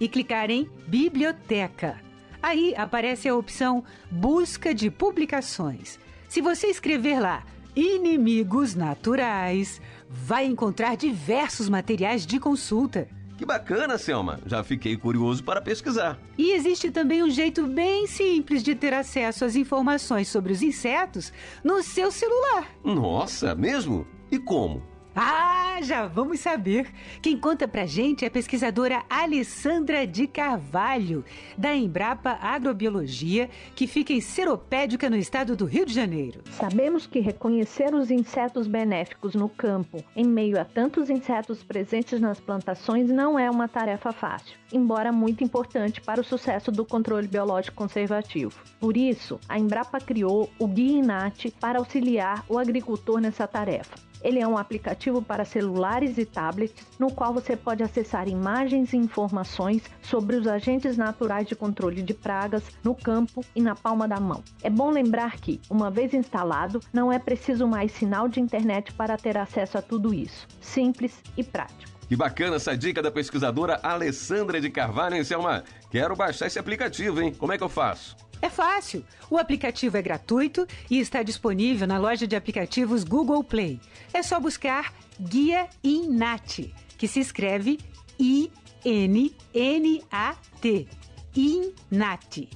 e 0.00 0.08
clicar 0.08 0.50
em 0.50 0.68
Biblioteca. 0.86 2.00
Aí 2.42 2.74
aparece 2.76 3.28
a 3.28 3.36
opção 3.36 3.84
Busca 4.10 4.74
de 4.74 4.90
Publicações. 4.90 5.98
Se 6.28 6.40
você 6.40 6.68
escrever 6.68 7.20
lá 7.20 7.44
Inimigos 7.76 8.74
Naturais, 8.74 9.80
vai 10.08 10.44
encontrar 10.44 10.96
diversos 10.96 11.68
materiais 11.68 12.26
de 12.26 12.40
consulta. 12.40 13.08
Que 13.38 13.46
bacana, 13.46 13.96
Selma! 13.96 14.38
Já 14.44 14.62
fiquei 14.62 14.96
curioso 14.96 15.42
para 15.42 15.62
pesquisar. 15.62 16.18
E 16.36 16.52
existe 16.52 16.90
também 16.90 17.22
um 17.22 17.30
jeito 17.30 17.66
bem 17.66 18.06
simples 18.06 18.62
de 18.62 18.74
ter 18.74 18.92
acesso 18.92 19.44
às 19.44 19.56
informações 19.56 20.28
sobre 20.28 20.52
os 20.52 20.60
insetos 20.62 21.32
no 21.64 21.82
seu 21.82 22.10
celular. 22.10 22.68
Nossa, 22.84 23.54
mesmo? 23.54 24.06
E 24.30 24.38
como? 24.38 24.82
Ah, 25.14 25.80
já 25.82 26.06
vamos 26.06 26.38
saber. 26.40 26.86
Quem 27.20 27.36
conta 27.36 27.66
pra 27.66 27.84
gente 27.84 28.24
é 28.24 28.28
a 28.28 28.30
pesquisadora 28.30 29.02
Alessandra 29.10 30.06
de 30.06 30.26
Carvalho, 30.26 31.24
da 31.58 31.74
Embrapa 31.74 32.38
Agrobiologia, 32.40 33.50
que 33.74 33.86
fica 33.86 34.12
em 34.12 34.20
Seropédica, 34.20 35.10
no 35.10 35.16
estado 35.16 35.56
do 35.56 35.64
Rio 35.64 35.84
de 35.84 35.92
Janeiro. 35.92 36.42
Sabemos 36.52 37.06
que 37.06 37.18
reconhecer 37.18 37.92
os 37.92 38.10
insetos 38.10 38.68
benéficos 38.68 39.34
no 39.34 39.48
campo, 39.48 40.04
em 40.14 40.24
meio 40.24 40.60
a 40.60 40.64
tantos 40.64 41.10
insetos 41.10 41.62
presentes 41.62 42.20
nas 42.20 42.38
plantações, 42.38 43.08
não 43.10 43.38
é 43.38 43.50
uma 43.50 43.66
tarefa 43.66 44.12
fácil, 44.12 44.56
embora 44.72 45.10
muito 45.10 45.42
importante 45.42 46.00
para 46.00 46.20
o 46.20 46.24
sucesso 46.24 46.70
do 46.70 46.84
controle 46.84 47.26
biológico 47.26 47.76
conservativo. 47.76 48.60
Por 48.78 48.96
isso, 48.96 49.40
a 49.48 49.58
Embrapa 49.58 49.98
criou 49.98 50.48
o 50.58 50.68
Guia 50.68 50.98
Inat 50.98 51.50
para 51.58 51.78
auxiliar 51.78 52.44
o 52.48 52.58
agricultor 52.58 53.20
nessa 53.20 53.46
tarefa. 53.48 54.09
Ele 54.22 54.38
é 54.38 54.46
um 54.46 54.58
aplicativo 54.58 55.22
para 55.22 55.44
celulares 55.44 56.18
e 56.18 56.24
tablets, 56.24 56.86
no 56.98 57.10
qual 57.10 57.32
você 57.32 57.56
pode 57.56 57.82
acessar 57.82 58.28
imagens 58.28 58.92
e 58.92 58.96
informações 58.96 59.82
sobre 60.02 60.36
os 60.36 60.46
agentes 60.46 60.96
naturais 60.96 61.46
de 61.46 61.54
controle 61.54 62.02
de 62.02 62.14
pragas 62.14 62.62
no 62.84 62.94
campo 62.94 63.44
e 63.54 63.62
na 63.62 63.74
palma 63.74 64.06
da 64.06 64.20
mão. 64.20 64.42
É 64.62 64.70
bom 64.70 64.90
lembrar 64.90 65.36
que, 65.36 65.60
uma 65.70 65.90
vez 65.90 66.14
instalado, 66.14 66.80
não 66.92 67.12
é 67.12 67.18
preciso 67.18 67.66
mais 67.66 67.92
sinal 67.92 68.28
de 68.28 68.40
internet 68.40 68.92
para 68.92 69.16
ter 69.16 69.36
acesso 69.36 69.78
a 69.78 69.82
tudo 69.82 70.12
isso. 70.12 70.46
Simples 70.60 71.22
e 71.36 71.42
prático. 71.42 71.90
Que 72.08 72.16
bacana 72.16 72.56
essa 72.56 72.76
dica 72.76 73.00
da 73.00 73.10
pesquisadora 73.10 73.78
Alessandra 73.82 74.60
de 74.60 74.68
Carvalho, 74.68 75.14
hein, 75.14 75.22
Selma? 75.22 75.62
Quero 75.90 76.16
baixar 76.16 76.48
esse 76.48 76.58
aplicativo, 76.58 77.22
hein? 77.22 77.32
Como 77.32 77.52
é 77.52 77.58
que 77.58 77.62
eu 77.62 77.68
faço? 77.68 78.16
É 78.42 78.48
fácil. 78.48 79.04
O 79.28 79.36
aplicativo 79.36 79.96
é 79.96 80.02
gratuito 80.02 80.66
e 80.90 80.98
está 80.98 81.22
disponível 81.22 81.86
na 81.86 81.98
loja 81.98 82.26
de 82.26 82.34
aplicativos 82.34 83.04
Google 83.04 83.44
Play. 83.44 83.80
É 84.12 84.22
só 84.22 84.40
buscar 84.40 84.92
Guia 85.20 85.68
INAT, 85.84 86.72
que 86.96 87.06
se 87.06 87.20
escreve 87.20 87.78
I-N-N-A-T. 88.18 89.30
INAT. 91.36 92.48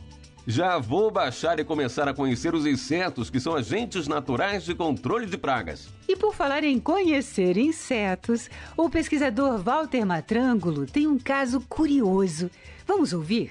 Já 0.46 0.78
vou 0.78 1.10
baixar 1.10 1.58
e 1.58 1.64
começar 1.64 2.06
a 2.06 2.12
conhecer 2.12 2.54
os 2.54 2.66
insetos 2.66 3.30
que 3.30 3.40
são 3.40 3.54
agentes 3.54 4.06
naturais 4.06 4.64
de 4.64 4.74
controle 4.74 5.24
de 5.26 5.38
pragas. 5.38 5.88
E 6.06 6.14
por 6.16 6.34
falar 6.34 6.64
em 6.64 6.78
conhecer 6.78 7.56
insetos, 7.56 8.50
o 8.76 8.90
pesquisador 8.90 9.58
Walter 9.62 10.04
Matrângulo 10.04 10.84
tem 10.84 11.06
um 11.06 11.18
caso 11.18 11.62
curioso. 11.62 12.50
Vamos 12.86 13.14
ouvir? 13.14 13.50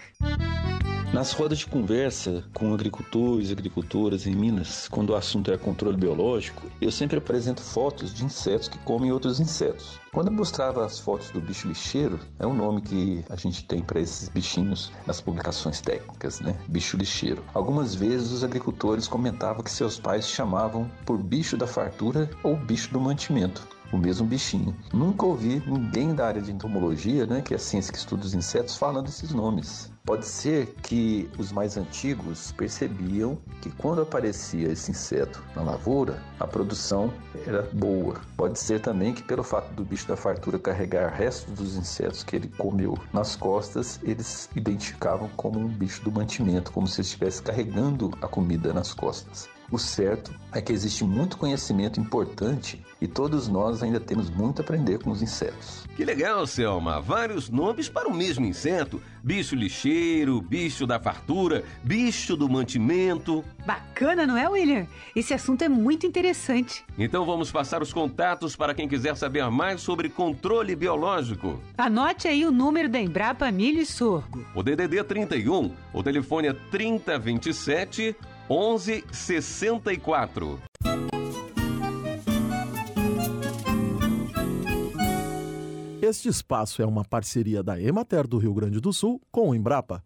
Nas 1.13 1.31
rodas 1.31 1.59
de 1.59 1.67
conversa 1.67 2.43
com 2.55 2.73
agricultores 2.73 3.49
e 3.49 3.51
agricultoras 3.51 4.25
em 4.25 4.33
Minas, 4.35 4.87
quando 4.87 5.11
o 5.11 5.15
assunto 5.15 5.51
é 5.51 5.57
controle 5.59 5.95
biológico, 5.95 6.65
eu 6.81 6.91
sempre 6.91 7.19
apresento 7.19 7.61
fotos 7.61 8.11
de 8.11 8.25
insetos 8.25 8.67
que 8.67 8.79
comem 8.79 9.11
outros 9.11 9.39
insetos. 9.39 9.99
Quando 10.11 10.29
eu 10.29 10.33
mostrava 10.33 10.83
as 10.83 10.97
fotos 10.97 11.29
do 11.29 11.39
bicho 11.39 11.67
lixeiro, 11.67 12.19
é 12.39 12.47
um 12.47 12.55
nome 12.55 12.81
que 12.81 13.23
a 13.29 13.35
gente 13.35 13.63
tem 13.63 13.83
para 13.83 13.99
esses 13.99 14.27
bichinhos 14.27 14.91
nas 15.05 15.21
publicações 15.21 15.81
técnicas, 15.81 16.39
né? 16.39 16.57
Bicho 16.67 16.97
lixeiro. 16.97 17.43
Algumas 17.53 17.93
vezes 17.93 18.31
os 18.31 18.43
agricultores 18.43 19.07
comentavam 19.07 19.61
que 19.61 19.71
seus 19.71 19.99
pais 19.99 20.27
chamavam 20.27 20.89
por 21.05 21.21
bicho 21.21 21.55
da 21.55 21.67
fartura 21.67 22.27
ou 22.41 22.57
bicho 22.57 22.91
do 22.91 22.99
mantimento 22.99 23.67
o 23.91 23.97
mesmo 23.99 24.25
bichinho. 24.25 24.75
Nunca 24.91 25.23
ouvi 25.23 25.61
ninguém 25.67 26.15
da 26.15 26.25
área 26.25 26.41
de 26.41 26.51
entomologia, 26.51 27.27
né, 27.27 27.43
que 27.43 27.53
é 27.53 27.57
a 27.57 27.59
ciência 27.59 27.93
que 27.93 27.99
estuda 27.99 28.25
os 28.25 28.33
insetos, 28.33 28.75
falando 28.75 29.07
esses 29.07 29.31
nomes. 29.31 29.92
Pode 30.05 30.25
ser 30.25 30.75
que 30.81 31.29
os 31.39 31.49
mais 31.53 31.77
antigos 31.77 32.51
percebiam 32.51 33.37
que 33.61 33.71
quando 33.71 34.01
aparecia 34.01 34.69
esse 34.69 34.91
inseto 34.91 35.41
na 35.55 35.61
lavoura, 35.61 36.21
a 36.37 36.45
produção 36.45 37.13
era 37.47 37.61
boa. 37.71 38.19
Pode 38.35 38.59
ser 38.59 38.81
também 38.81 39.13
que 39.13 39.23
pelo 39.23 39.43
fato 39.43 39.73
do 39.73 39.85
bicho 39.85 40.05
da 40.05 40.17
fartura 40.17 40.59
carregar 40.59 41.13
restos 41.13 41.53
dos 41.53 41.77
insetos 41.77 42.21
que 42.21 42.35
ele 42.35 42.49
comeu 42.49 42.99
nas 43.13 43.37
costas, 43.37 43.97
eles 44.03 44.49
identificavam 44.53 45.29
como 45.37 45.57
um 45.57 45.69
bicho 45.69 46.03
do 46.03 46.11
mantimento, 46.11 46.73
como 46.73 46.85
se 46.85 46.99
estivesse 46.99 47.41
carregando 47.41 48.11
a 48.21 48.27
comida 48.27 48.73
nas 48.73 48.93
costas. 48.93 49.52
O 49.73 49.79
certo 49.79 50.31
é 50.51 50.61
que 50.61 50.71
existe 50.71 51.03
muito 51.03 51.35
conhecimento 51.35 51.99
importante 51.99 52.79
e 53.01 53.07
todos 53.07 53.47
nós 53.47 53.81
ainda 53.81 53.99
temos 53.99 54.29
muito 54.29 54.61
a 54.61 54.63
aprender 54.63 54.99
com 54.99 55.09
os 55.09 55.23
insetos. 55.23 55.83
Que 55.95 56.05
legal, 56.05 56.45
Selma! 56.45 57.01
Vários 57.01 57.49
nomes 57.49 57.89
para 57.89 58.07
o 58.07 58.13
mesmo 58.13 58.45
inseto: 58.45 59.01
bicho 59.23 59.55
lixeiro, 59.55 60.39
bicho 60.41 60.85
da 60.85 60.99
fartura, 60.99 61.63
bicho 61.83 62.37
do 62.37 62.47
mantimento. 62.47 63.43
Bacana, 63.65 64.27
não 64.27 64.37
é, 64.37 64.47
William? 64.47 64.85
Esse 65.15 65.33
assunto 65.33 65.63
é 65.63 65.69
muito 65.69 66.05
interessante. 66.05 66.85
Então 66.95 67.25
vamos 67.25 67.51
passar 67.51 67.81
os 67.81 67.91
contatos 67.91 68.55
para 68.55 68.75
quem 68.75 68.87
quiser 68.87 69.17
saber 69.17 69.49
mais 69.49 69.81
sobre 69.81 70.07
controle 70.07 70.75
biológico. 70.75 71.59
Anote 71.75 72.27
aí 72.27 72.45
o 72.45 72.51
número 72.51 72.87
da 72.87 72.99
Embrapa 72.99 73.51
Milho 73.51 73.81
e 73.81 73.87
Sorgo. 73.87 74.45
O 74.53 74.61
DDD 74.61 75.03
31, 75.03 75.71
o 75.91 76.03
telefone 76.03 76.49
é 76.49 76.53
3027 76.53 78.15
1164. 78.49 80.59
Este 86.01 86.27
espaço 86.27 86.81
é 86.81 86.85
uma 86.85 87.05
parceria 87.05 87.63
da 87.63 87.81
Emater 87.81 88.27
do 88.27 88.37
Rio 88.37 88.53
Grande 88.53 88.81
do 88.81 88.91
Sul 88.91 89.21
com 89.31 89.49
o 89.49 89.55
Embrapa. 89.55 90.03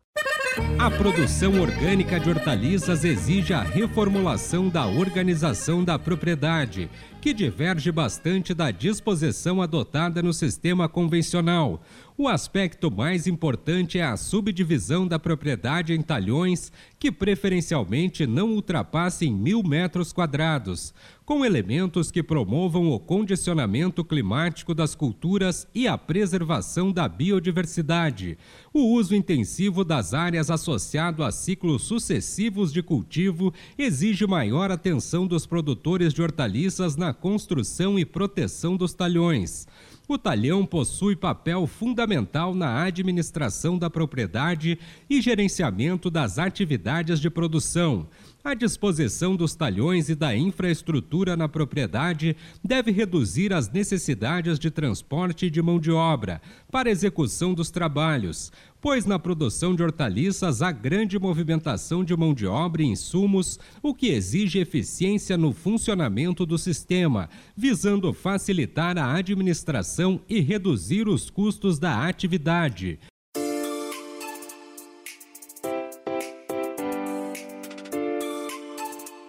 A 0.79 0.89
produção 0.91 1.59
orgânica 1.59 2.19
de 2.19 2.29
hortaliças 2.29 3.03
exige 3.03 3.53
a 3.53 3.61
reformulação 3.61 4.69
da 4.69 4.85
organização 4.85 5.83
da 5.83 5.99
propriedade, 5.99 6.89
que 7.27 7.33
diverge 7.33 7.91
bastante 7.91 8.53
da 8.53 8.71
disposição 8.71 9.61
adotada 9.61 10.23
no 10.23 10.33
sistema 10.33 10.87
convencional. 10.87 11.83
O 12.17 12.27
aspecto 12.27 12.89
mais 12.89 13.27
importante 13.27 13.99
é 13.99 14.03
a 14.03 14.17
subdivisão 14.17 15.05
da 15.05 15.19
propriedade 15.19 15.93
em 15.93 16.01
talhões, 16.01 16.71
que 16.97 17.11
preferencialmente 17.11 18.25
não 18.25 18.53
ultrapassem 18.53 19.31
mil 19.31 19.61
metros 19.61 20.11
quadrados, 20.11 20.95
com 21.23 21.45
elementos 21.45 22.09
que 22.09 22.23
promovam 22.23 22.89
o 22.89 22.99
condicionamento 22.99 24.03
climático 24.03 24.73
das 24.73 24.95
culturas 24.95 25.67
e 25.75 25.87
a 25.87 25.95
preservação 25.95 26.91
da 26.91 27.07
biodiversidade. 27.07 28.35
O 28.73 28.95
uso 28.95 29.13
intensivo 29.13 29.83
das 29.83 30.13
áreas 30.15 30.49
associado 30.49 31.23
a 31.23 31.31
ciclos 31.31 31.83
sucessivos 31.83 32.73
de 32.73 32.81
cultivo 32.81 33.53
exige 33.77 34.25
maior 34.25 34.71
atenção 34.71 35.27
dos 35.27 35.45
produtores 35.45 36.15
de 36.15 36.23
hortaliças 36.23 36.95
na 36.95 37.13
construção 37.19 37.97
e 37.99 38.05
proteção 38.05 38.77
dos 38.77 38.93
talhões. 38.93 39.67
O 40.07 40.17
talhão 40.17 40.65
possui 40.65 41.17
papel 41.17 41.67
fundamental 41.67 42.55
na 42.55 42.83
administração 42.83 43.77
da 43.77 43.89
propriedade 43.89 44.79
e 45.09 45.21
gerenciamento 45.21 46.09
das 46.09 46.39
atividades 46.39 47.19
de 47.19 47.29
produção. 47.29 48.07
A 48.47 48.53
disposição 48.53 49.35
dos 49.35 49.55
talhões 49.55 50.07
e 50.07 50.15
da 50.15 50.33
infraestrutura 50.33 51.35
na 51.35 51.49
propriedade 51.49 52.33
deve 52.63 52.91
reduzir 52.91 53.51
as 53.51 53.69
necessidades 53.69 54.57
de 54.57 54.71
transporte 54.71 55.49
de 55.49 55.61
mão 55.61 55.77
de 55.77 55.91
obra 55.91 56.41
para 56.71 56.89
execução 56.89 57.53
dos 57.53 57.69
trabalhos, 57.69 58.49
pois 58.79 59.05
na 59.05 59.19
produção 59.19 59.75
de 59.75 59.83
hortaliças 59.83 60.61
há 60.61 60.71
grande 60.71 61.19
movimentação 61.19 62.05
de 62.05 62.15
mão 62.15 62.33
de 62.33 62.47
obra 62.47 62.83
e 62.83 62.85
insumos, 62.85 63.59
o 63.83 63.93
que 63.93 64.07
exige 64.07 64.59
eficiência 64.59 65.37
no 65.37 65.51
funcionamento 65.51 66.45
do 66.45 66.57
sistema, 66.57 67.29
visando 67.53 68.13
facilitar 68.13 68.97
a 68.97 69.13
administração 69.13 70.21
e 70.29 70.39
reduzir 70.39 71.09
os 71.09 71.29
custos 71.29 71.77
da 71.79 72.07
atividade. 72.07 72.97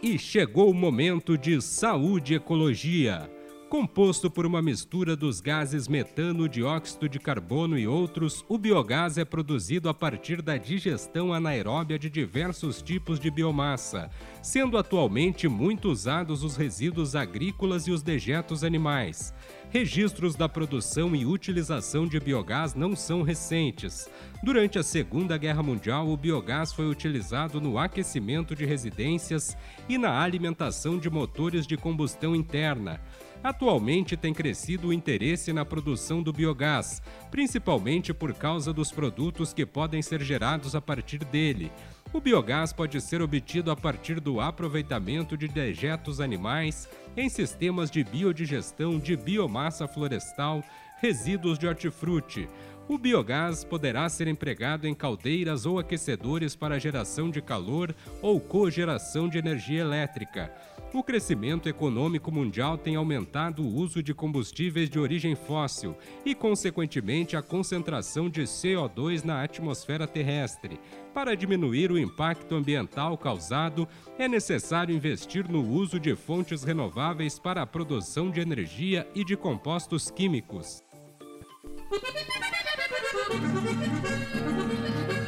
E 0.08 0.18
chegou 0.18 0.70
o 0.70 0.74
momento 0.74 1.36
de 1.36 1.60
saúde 1.60 2.32
e 2.32 2.36
ecologia. 2.36 3.30
Composto 3.68 4.30
por 4.30 4.46
uma 4.46 4.62
mistura 4.62 5.14
dos 5.14 5.38
gases 5.38 5.86
metano, 5.86 6.48
dióxido 6.48 7.06
de 7.06 7.18
carbono 7.18 7.78
e 7.78 7.86
outros, 7.86 8.42
o 8.48 8.56
biogás 8.56 9.18
é 9.18 9.24
produzido 9.26 9.86
a 9.86 9.92
partir 9.92 10.40
da 10.40 10.56
digestão 10.56 11.30
anaeróbia 11.30 11.98
de 11.98 12.08
diversos 12.08 12.80
tipos 12.80 13.20
de 13.20 13.30
biomassa, 13.30 14.08
sendo 14.40 14.78
atualmente 14.78 15.46
muito 15.46 15.90
usados 15.90 16.42
os 16.42 16.56
resíduos 16.56 17.14
agrícolas 17.14 17.86
e 17.86 17.90
os 17.90 18.02
dejetos 18.02 18.64
animais. 18.64 19.34
Registros 19.70 20.34
da 20.34 20.48
produção 20.48 21.14
e 21.14 21.26
utilização 21.26 22.06
de 22.06 22.18
biogás 22.18 22.74
não 22.74 22.96
são 22.96 23.20
recentes. 23.20 24.08
Durante 24.42 24.78
a 24.78 24.82
Segunda 24.82 25.36
Guerra 25.36 25.62
Mundial, 25.62 26.08
o 26.08 26.16
biogás 26.16 26.72
foi 26.72 26.88
utilizado 26.88 27.60
no 27.60 27.76
aquecimento 27.76 28.56
de 28.56 28.64
residências 28.64 29.54
e 29.86 29.98
na 29.98 30.22
alimentação 30.22 30.98
de 30.98 31.10
motores 31.10 31.66
de 31.66 31.76
combustão 31.76 32.34
interna. 32.34 32.98
Atualmente 33.44 34.16
tem 34.16 34.32
crescido 34.32 34.88
o 34.88 34.92
interesse 34.92 35.52
na 35.52 35.66
produção 35.66 36.22
do 36.22 36.32
biogás, 36.32 37.02
principalmente 37.30 38.14
por 38.14 38.32
causa 38.32 38.72
dos 38.72 38.90
produtos 38.90 39.52
que 39.52 39.66
podem 39.66 40.00
ser 40.00 40.22
gerados 40.22 40.74
a 40.74 40.80
partir 40.80 41.18
dele. 41.18 41.70
O 42.10 42.20
biogás 42.20 42.72
pode 42.72 43.00
ser 43.02 43.20
obtido 43.20 43.70
a 43.70 43.76
partir 43.76 44.18
do 44.18 44.40
aproveitamento 44.40 45.36
de 45.36 45.46
dejetos 45.46 46.20
animais 46.20 46.88
em 47.14 47.28
sistemas 47.28 47.90
de 47.90 48.02
biodigestão 48.02 48.98
de 48.98 49.14
biomassa 49.14 49.86
florestal, 49.86 50.64
resíduos 51.02 51.58
de 51.58 51.66
hortifruti. 51.66 52.48
O 52.88 52.96
biogás 52.96 53.64
poderá 53.64 54.08
ser 54.08 54.28
empregado 54.28 54.86
em 54.86 54.94
caldeiras 54.94 55.66
ou 55.66 55.78
aquecedores 55.78 56.56
para 56.56 56.78
geração 56.78 57.30
de 57.30 57.42
calor 57.42 57.94
ou 58.22 58.40
cogeração 58.40 59.28
de 59.28 59.36
energia 59.36 59.82
elétrica. 59.82 60.50
O 60.94 61.02
crescimento 61.02 61.68
econômico 61.68 62.32
mundial 62.32 62.78
tem 62.78 62.96
aumentado 62.96 63.62
o 63.62 63.74
uso 63.74 64.02
de 64.02 64.14
combustíveis 64.14 64.88
de 64.88 64.98
origem 64.98 65.34
fóssil 65.34 65.94
e, 66.24 66.34
consequentemente, 66.34 67.36
a 67.36 67.42
concentração 67.42 68.30
de 68.30 68.44
CO2 68.44 69.22
na 69.22 69.42
atmosfera 69.42 70.06
terrestre. 70.06 70.80
Para 71.12 71.36
diminuir 71.36 71.92
o 71.92 71.98
impacto 71.98 72.54
ambiental 72.54 73.18
causado, 73.18 73.86
é 74.18 74.26
necessário 74.26 74.96
investir 74.96 75.46
no 75.46 75.62
uso 75.62 76.00
de 76.00 76.16
fontes 76.16 76.64
renováveis 76.64 77.38
para 77.38 77.60
a 77.60 77.66
produção 77.66 78.30
de 78.30 78.40
energia 78.40 79.06
e 79.14 79.22
de 79.22 79.36
compostos 79.36 80.10
químicos. 80.10 80.82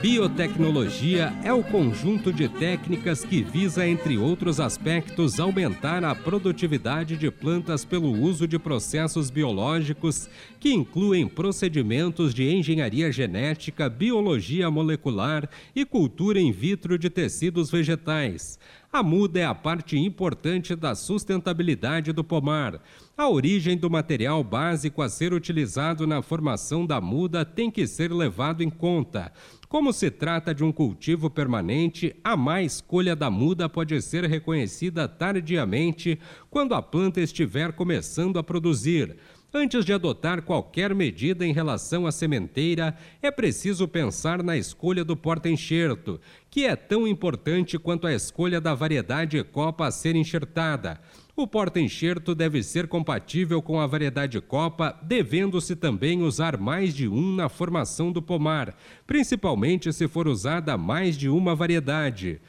Biotecnologia 0.02 1.30
é 1.44 1.52
o 1.52 1.62
conjunto 1.62 2.32
de 2.32 2.48
técnicas 2.48 3.22
que 3.22 3.42
visa, 3.42 3.86
entre 3.86 4.16
outros 4.16 4.58
aspectos, 4.58 5.38
aumentar 5.38 6.02
a 6.02 6.14
produtividade 6.14 7.18
de 7.18 7.30
plantas 7.30 7.84
pelo 7.84 8.10
uso 8.10 8.48
de 8.48 8.58
processos 8.58 9.28
biológicos 9.28 10.28
que 10.58 10.72
incluem 10.72 11.28
procedimentos 11.28 12.32
de 12.32 12.50
engenharia 12.50 13.12
genética, 13.12 13.90
biologia 13.90 14.70
molecular 14.70 15.46
e 15.76 15.84
cultura 15.84 16.40
in 16.40 16.50
vitro 16.50 16.98
de 16.98 17.10
tecidos 17.10 17.70
vegetais. 17.70 18.58
A 18.92 19.02
muda 19.02 19.38
é 19.38 19.44
a 19.44 19.54
parte 19.54 19.96
importante 19.96 20.74
da 20.74 20.94
sustentabilidade 20.94 22.12
do 22.12 22.24
pomar. 22.24 22.82
A 23.20 23.28
origem 23.28 23.76
do 23.76 23.90
material 23.90 24.42
básico 24.42 25.02
a 25.02 25.08
ser 25.10 25.34
utilizado 25.34 26.06
na 26.06 26.22
formação 26.22 26.86
da 26.86 27.02
muda 27.02 27.44
tem 27.44 27.70
que 27.70 27.86
ser 27.86 28.10
levado 28.10 28.62
em 28.62 28.70
conta. 28.70 29.30
Como 29.68 29.92
se 29.92 30.10
trata 30.10 30.54
de 30.54 30.64
um 30.64 30.72
cultivo 30.72 31.28
permanente, 31.28 32.16
a 32.24 32.34
má 32.34 32.62
escolha 32.62 33.14
da 33.14 33.30
muda 33.30 33.68
pode 33.68 34.00
ser 34.00 34.24
reconhecida 34.24 35.06
tardiamente 35.06 36.18
quando 36.48 36.74
a 36.74 36.80
planta 36.80 37.20
estiver 37.20 37.72
começando 37.72 38.38
a 38.38 38.42
produzir. 38.42 39.18
Antes 39.52 39.84
de 39.84 39.92
adotar 39.92 40.42
qualquer 40.42 40.94
medida 40.94 41.44
em 41.44 41.52
relação 41.52 42.06
à 42.06 42.12
sementeira, 42.12 42.96
é 43.20 43.32
preciso 43.32 43.88
pensar 43.88 44.44
na 44.44 44.56
escolha 44.56 45.04
do 45.04 45.16
porta-enxerto, 45.16 46.20
que 46.48 46.64
é 46.64 46.76
tão 46.76 47.06
importante 47.06 47.76
quanto 47.76 48.06
a 48.06 48.14
escolha 48.14 48.60
da 48.60 48.74
variedade 48.74 49.42
copa 49.42 49.86
a 49.86 49.90
ser 49.90 50.14
enxertada. 50.14 51.00
O 51.40 51.46
porta-enxerto 51.46 52.34
deve 52.34 52.62
ser 52.62 52.86
compatível 52.86 53.62
com 53.62 53.80
a 53.80 53.86
variedade 53.86 54.38
copa, 54.42 54.94
devendo-se 55.02 55.74
também 55.74 56.20
usar 56.20 56.58
mais 56.58 56.94
de 56.94 57.08
um 57.08 57.34
na 57.34 57.48
formação 57.48 58.12
do 58.12 58.20
pomar, 58.20 58.76
principalmente 59.06 59.90
se 59.90 60.06
for 60.06 60.28
usada 60.28 60.76
mais 60.76 61.16
de 61.16 61.30
uma 61.30 61.54
variedade. 61.54 62.42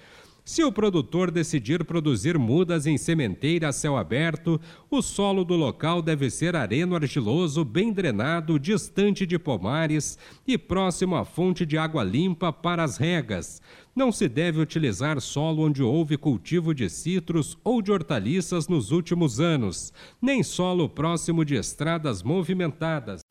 Se 0.43 0.63
o 0.63 0.71
produtor 0.71 1.29
decidir 1.29 1.85
produzir 1.85 2.37
mudas 2.37 2.87
em 2.87 2.97
sementeira 2.97 3.69
a 3.69 3.71
céu 3.71 3.95
aberto, 3.95 4.59
o 4.89 5.01
solo 5.01 5.45
do 5.45 5.55
local 5.55 6.01
deve 6.01 6.31
ser 6.31 6.55
areno-argiloso, 6.55 7.63
bem 7.63 7.93
drenado, 7.93 8.59
distante 8.59 9.25
de 9.25 9.37
pomares 9.37 10.17
e 10.47 10.57
próximo 10.57 11.15
à 11.15 11.23
fonte 11.23 11.63
de 11.63 11.77
água 11.77 12.03
limpa 12.03 12.51
para 12.51 12.83
as 12.83 12.97
regas. 12.97 13.61
Não 13.95 14.11
se 14.11 14.27
deve 14.27 14.59
utilizar 14.59 15.21
solo 15.21 15.63
onde 15.63 15.83
houve 15.83 16.17
cultivo 16.17 16.73
de 16.73 16.89
citros 16.89 17.57
ou 17.63 17.81
de 17.81 17.91
hortaliças 17.91 18.67
nos 18.67 18.91
últimos 18.91 19.39
anos, 19.39 19.93
nem 20.19 20.41
solo 20.41 20.89
próximo 20.89 21.45
de 21.45 21.55
estradas 21.55 22.23
movimentadas. 22.23 23.21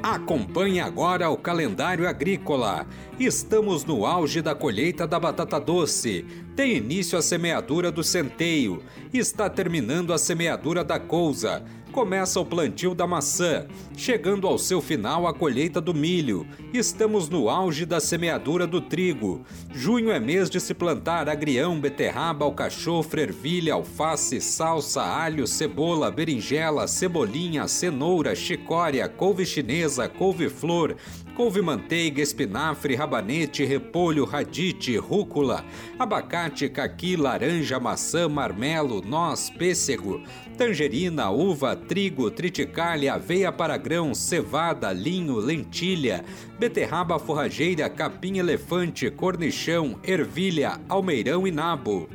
Acompanhe 0.00 0.78
agora 0.78 1.28
o 1.28 1.36
calendário 1.36 2.08
agrícola. 2.08 2.86
Estamos 3.18 3.84
no 3.84 4.06
auge 4.06 4.40
da 4.40 4.54
colheita 4.54 5.04
da 5.06 5.18
batata 5.18 5.58
doce. 5.60 6.24
Tem 6.54 6.76
início 6.76 7.18
a 7.18 7.22
semeadura 7.22 7.90
do 7.90 8.04
centeio. 8.04 8.80
Está 9.12 9.50
terminando 9.50 10.12
a 10.12 10.18
semeadura 10.18 10.84
da 10.84 11.00
couza 11.00 11.64
começa 11.98 12.38
o 12.38 12.44
plantio 12.46 12.94
da 12.94 13.08
maçã, 13.08 13.66
chegando 13.96 14.46
ao 14.46 14.56
seu 14.56 14.80
final 14.80 15.26
a 15.26 15.34
colheita 15.34 15.80
do 15.80 15.92
milho. 15.92 16.46
Estamos 16.72 17.28
no 17.28 17.50
auge 17.50 17.84
da 17.84 17.98
semeadura 17.98 18.68
do 18.68 18.80
trigo. 18.80 19.44
Junho 19.74 20.12
é 20.12 20.20
mês 20.20 20.48
de 20.48 20.60
se 20.60 20.74
plantar 20.74 21.28
agrião, 21.28 21.80
beterraba, 21.80 22.44
alcachofre, 22.44 23.22
ervilha, 23.22 23.74
alface, 23.74 24.40
salsa, 24.40 25.02
alho, 25.02 25.44
cebola, 25.44 26.08
berinjela, 26.08 26.86
cebolinha, 26.86 27.66
cenoura, 27.66 28.32
chicória, 28.36 29.08
couve 29.08 29.44
chinesa, 29.44 30.08
couve-flor, 30.08 30.94
couve-manteiga, 31.38 32.20
espinafre, 32.20 32.96
rabanete, 32.96 33.64
repolho, 33.64 34.24
radite, 34.24 34.96
rúcula, 34.96 35.64
abacate, 35.96 36.68
caqui, 36.68 37.14
laranja, 37.14 37.78
maçã, 37.78 38.28
marmelo, 38.28 39.00
noz, 39.00 39.48
pêssego, 39.48 40.20
tangerina, 40.56 41.30
uva, 41.30 41.76
trigo, 41.76 42.28
triticale, 42.28 43.08
aveia 43.08 43.52
para 43.52 43.76
grão, 43.76 44.12
cevada, 44.16 44.92
linho, 44.92 45.36
lentilha, 45.36 46.24
beterraba 46.58 47.20
forrageira, 47.20 47.88
capim 47.88 48.38
elefante, 48.38 49.08
cornichão, 49.08 49.96
ervilha, 50.02 50.80
almeirão 50.88 51.46
e 51.46 51.52
nabo. 51.52 52.08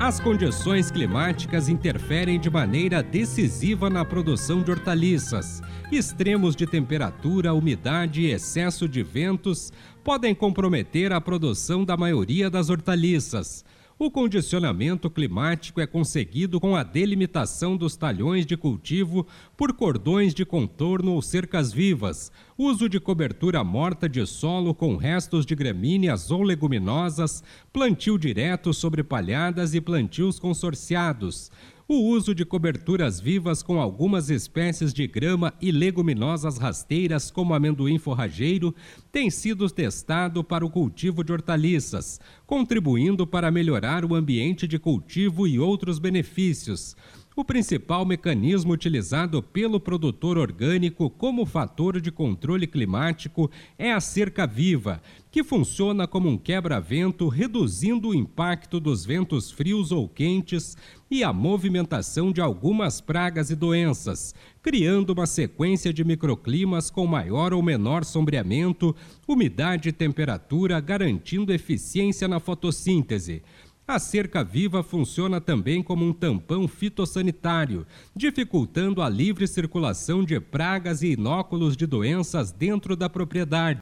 As 0.00 0.20
condições 0.20 0.92
climáticas 0.92 1.68
interferem 1.68 2.38
de 2.38 2.48
maneira 2.48 3.02
decisiva 3.02 3.90
na 3.90 4.04
produção 4.04 4.62
de 4.62 4.70
hortaliças. 4.70 5.60
Extremos 5.90 6.54
de 6.54 6.68
temperatura, 6.68 7.52
umidade 7.52 8.20
e 8.20 8.30
excesso 8.30 8.88
de 8.88 9.02
ventos 9.02 9.72
podem 10.04 10.36
comprometer 10.36 11.12
a 11.12 11.20
produção 11.20 11.84
da 11.84 11.96
maioria 11.96 12.48
das 12.48 12.70
hortaliças. 12.70 13.64
O 14.00 14.12
condicionamento 14.12 15.10
climático 15.10 15.80
é 15.80 15.86
conseguido 15.86 16.60
com 16.60 16.76
a 16.76 16.84
delimitação 16.84 17.76
dos 17.76 17.96
talhões 17.96 18.46
de 18.46 18.56
cultivo 18.56 19.26
por 19.56 19.72
cordões 19.72 20.32
de 20.32 20.44
contorno 20.44 21.14
ou 21.14 21.20
cercas 21.20 21.72
vivas, 21.72 22.30
uso 22.56 22.88
de 22.88 23.00
cobertura 23.00 23.64
morta 23.64 24.08
de 24.08 24.24
solo 24.24 24.72
com 24.72 24.94
restos 24.94 25.44
de 25.44 25.56
gramíneas 25.56 26.30
ou 26.30 26.44
leguminosas, 26.44 27.42
plantio 27.72 28.16
direto 28.16 28.72
sobre 28.72 29.02
palhadas 29.02 29.74
e 29.74 29.80
plantios 29.80 30.38
consorciados, 30.38 31.50
o 31.90 32.10
uso 32.10 32.34
de 32.34 32.44
coberturas 32.44 33.18
vivas 33.18 33.62
com 33.62 33.80
algumas 33.80 34.28
espécies 34.28 34.92
de 34.92 35.06
grama 35.06 35.54
e 35.58 35.72
leguminosas 35.72 36.58
rasteiras, 36.58 37.30
como 37.30 37.54
amendoim 37.54 37.98
forrageiro, 37.98 38.74
tem 39.10 39.30
sido 39.30 39.66
testado 39.70 40.44
para 40.44 40.66
o 40.66 40.68
cultivo 40.68 41.24
de 41.24 41.32
hortaliças, 41.32 42.20
contribuindo 42.46 43.26
para 43.26 43.50
melhorar 43.50 44.04
o 44.04 44.14
ambiente 44.14 44.68
de 44.68 44.78
cultivo 44.78 45.46
e 45.46 45.58
outros 45.58 45.98
benefícios 45.98 46.94
o 47.40 47.44
principal 47.44 48.04
mecanismo 48.04 48.72
utilizado 48.72 49.40
pelo 49.40 49.78
produtor 49.78 50.36
orgânico 50.36 51.08
como 51.08 51.46
fator 51.46 52.00
de 52.00 52.10
controle 52.10 52.66
climático 52.66 53.48
é 53.78 53.92
a 53.92 54.00
cerca 54.00 54.44
viva, 54.44 55.00
que 55.30 55.44
funciona 55.44 56.04
como 56.04 56.28
um 56.28 56.36
quebra-vento, 56.36 57.28
reduzindo 57.28 58.08
o 58.08 58.14
impacto 58.14 58.80
dos 58.80 59.06
ventos 59.06 59.52
frios 59.52 59.92
ou 59.92 60.08
quentes 60.08 60.76
e 61.08 61.22
a 61.22 61.32
movimentação 61.32 62.32
de 62.32 62.40
algumas 62.40 63.00
pragas 63.00 63.50
e 63.50 63.54
doenças, 63.54 64.34
criando 64.60 65.10
uma 65.10 65.24
sequência 65.24 65.92
de 65.92 66.02
microclimas 66.02 66.90
com 66.90 67.06
maior 67.06 67.54
ou 67.54 67.62
menor 67.62 68.04
sombreamento, 68.04 68.96
umidade 69.28 69.90
e 69.90 69.92
temperatura, 69.92 70.80
garantindo 70.80 71.52
eficiência 71.52 72.26
na 72.26 72.40
fotossíntese. 72.40 73.44
A 73.88 73.98
cerca 73.98 74.44
viva 74.44 74.82
funciona 74.82 75.40
também 75.40 75.82
como 75.82 76.04
um 76.04 76.12
tampão 76.12 76.68
fitossanitário, 76.68 77.86
dificultando 78.14 79.00
a 79.00 79.08
livre 79.08 79.48
circulação 79.48 80.22
de 80.22 80.38
pragas 80.38 81.00
e 81.00 81.12
inóculos 81.12 81.74
de 81.74 81.86
doenças 81.86 82.52
dentro 82.52 82.94
da 82.94 83.08
propriedade. 83.08 83.80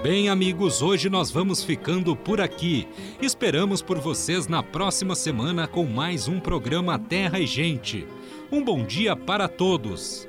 Bem, 0.00 0.28
amigos, 0.28 0.80
hoje 0.80 1.10
nós 1.10 1.28
vamos 1.28 1.64
ficando 1.64 2.14
por 2.14 2.40
aqui. 2.40 2.86
Esperamos 3.20 3.82
por 3.82 3.98
vocês 3.98 4.46
na 4.46 4.62
próxima 4.62 5.16
semana 5.16 5.66
com 5.66 5.84
mais 5.84 6.28
um 6.28 6.38
programa 6.38 7.00
Terra 7.00 7.40
e 7.40 7.46
Gente. 7.48 8.06
Um 8.52 8.62
bom 8.62 8.84
dia 8.84 9.16
para 9.16 9.48
todos. 9.48 10.25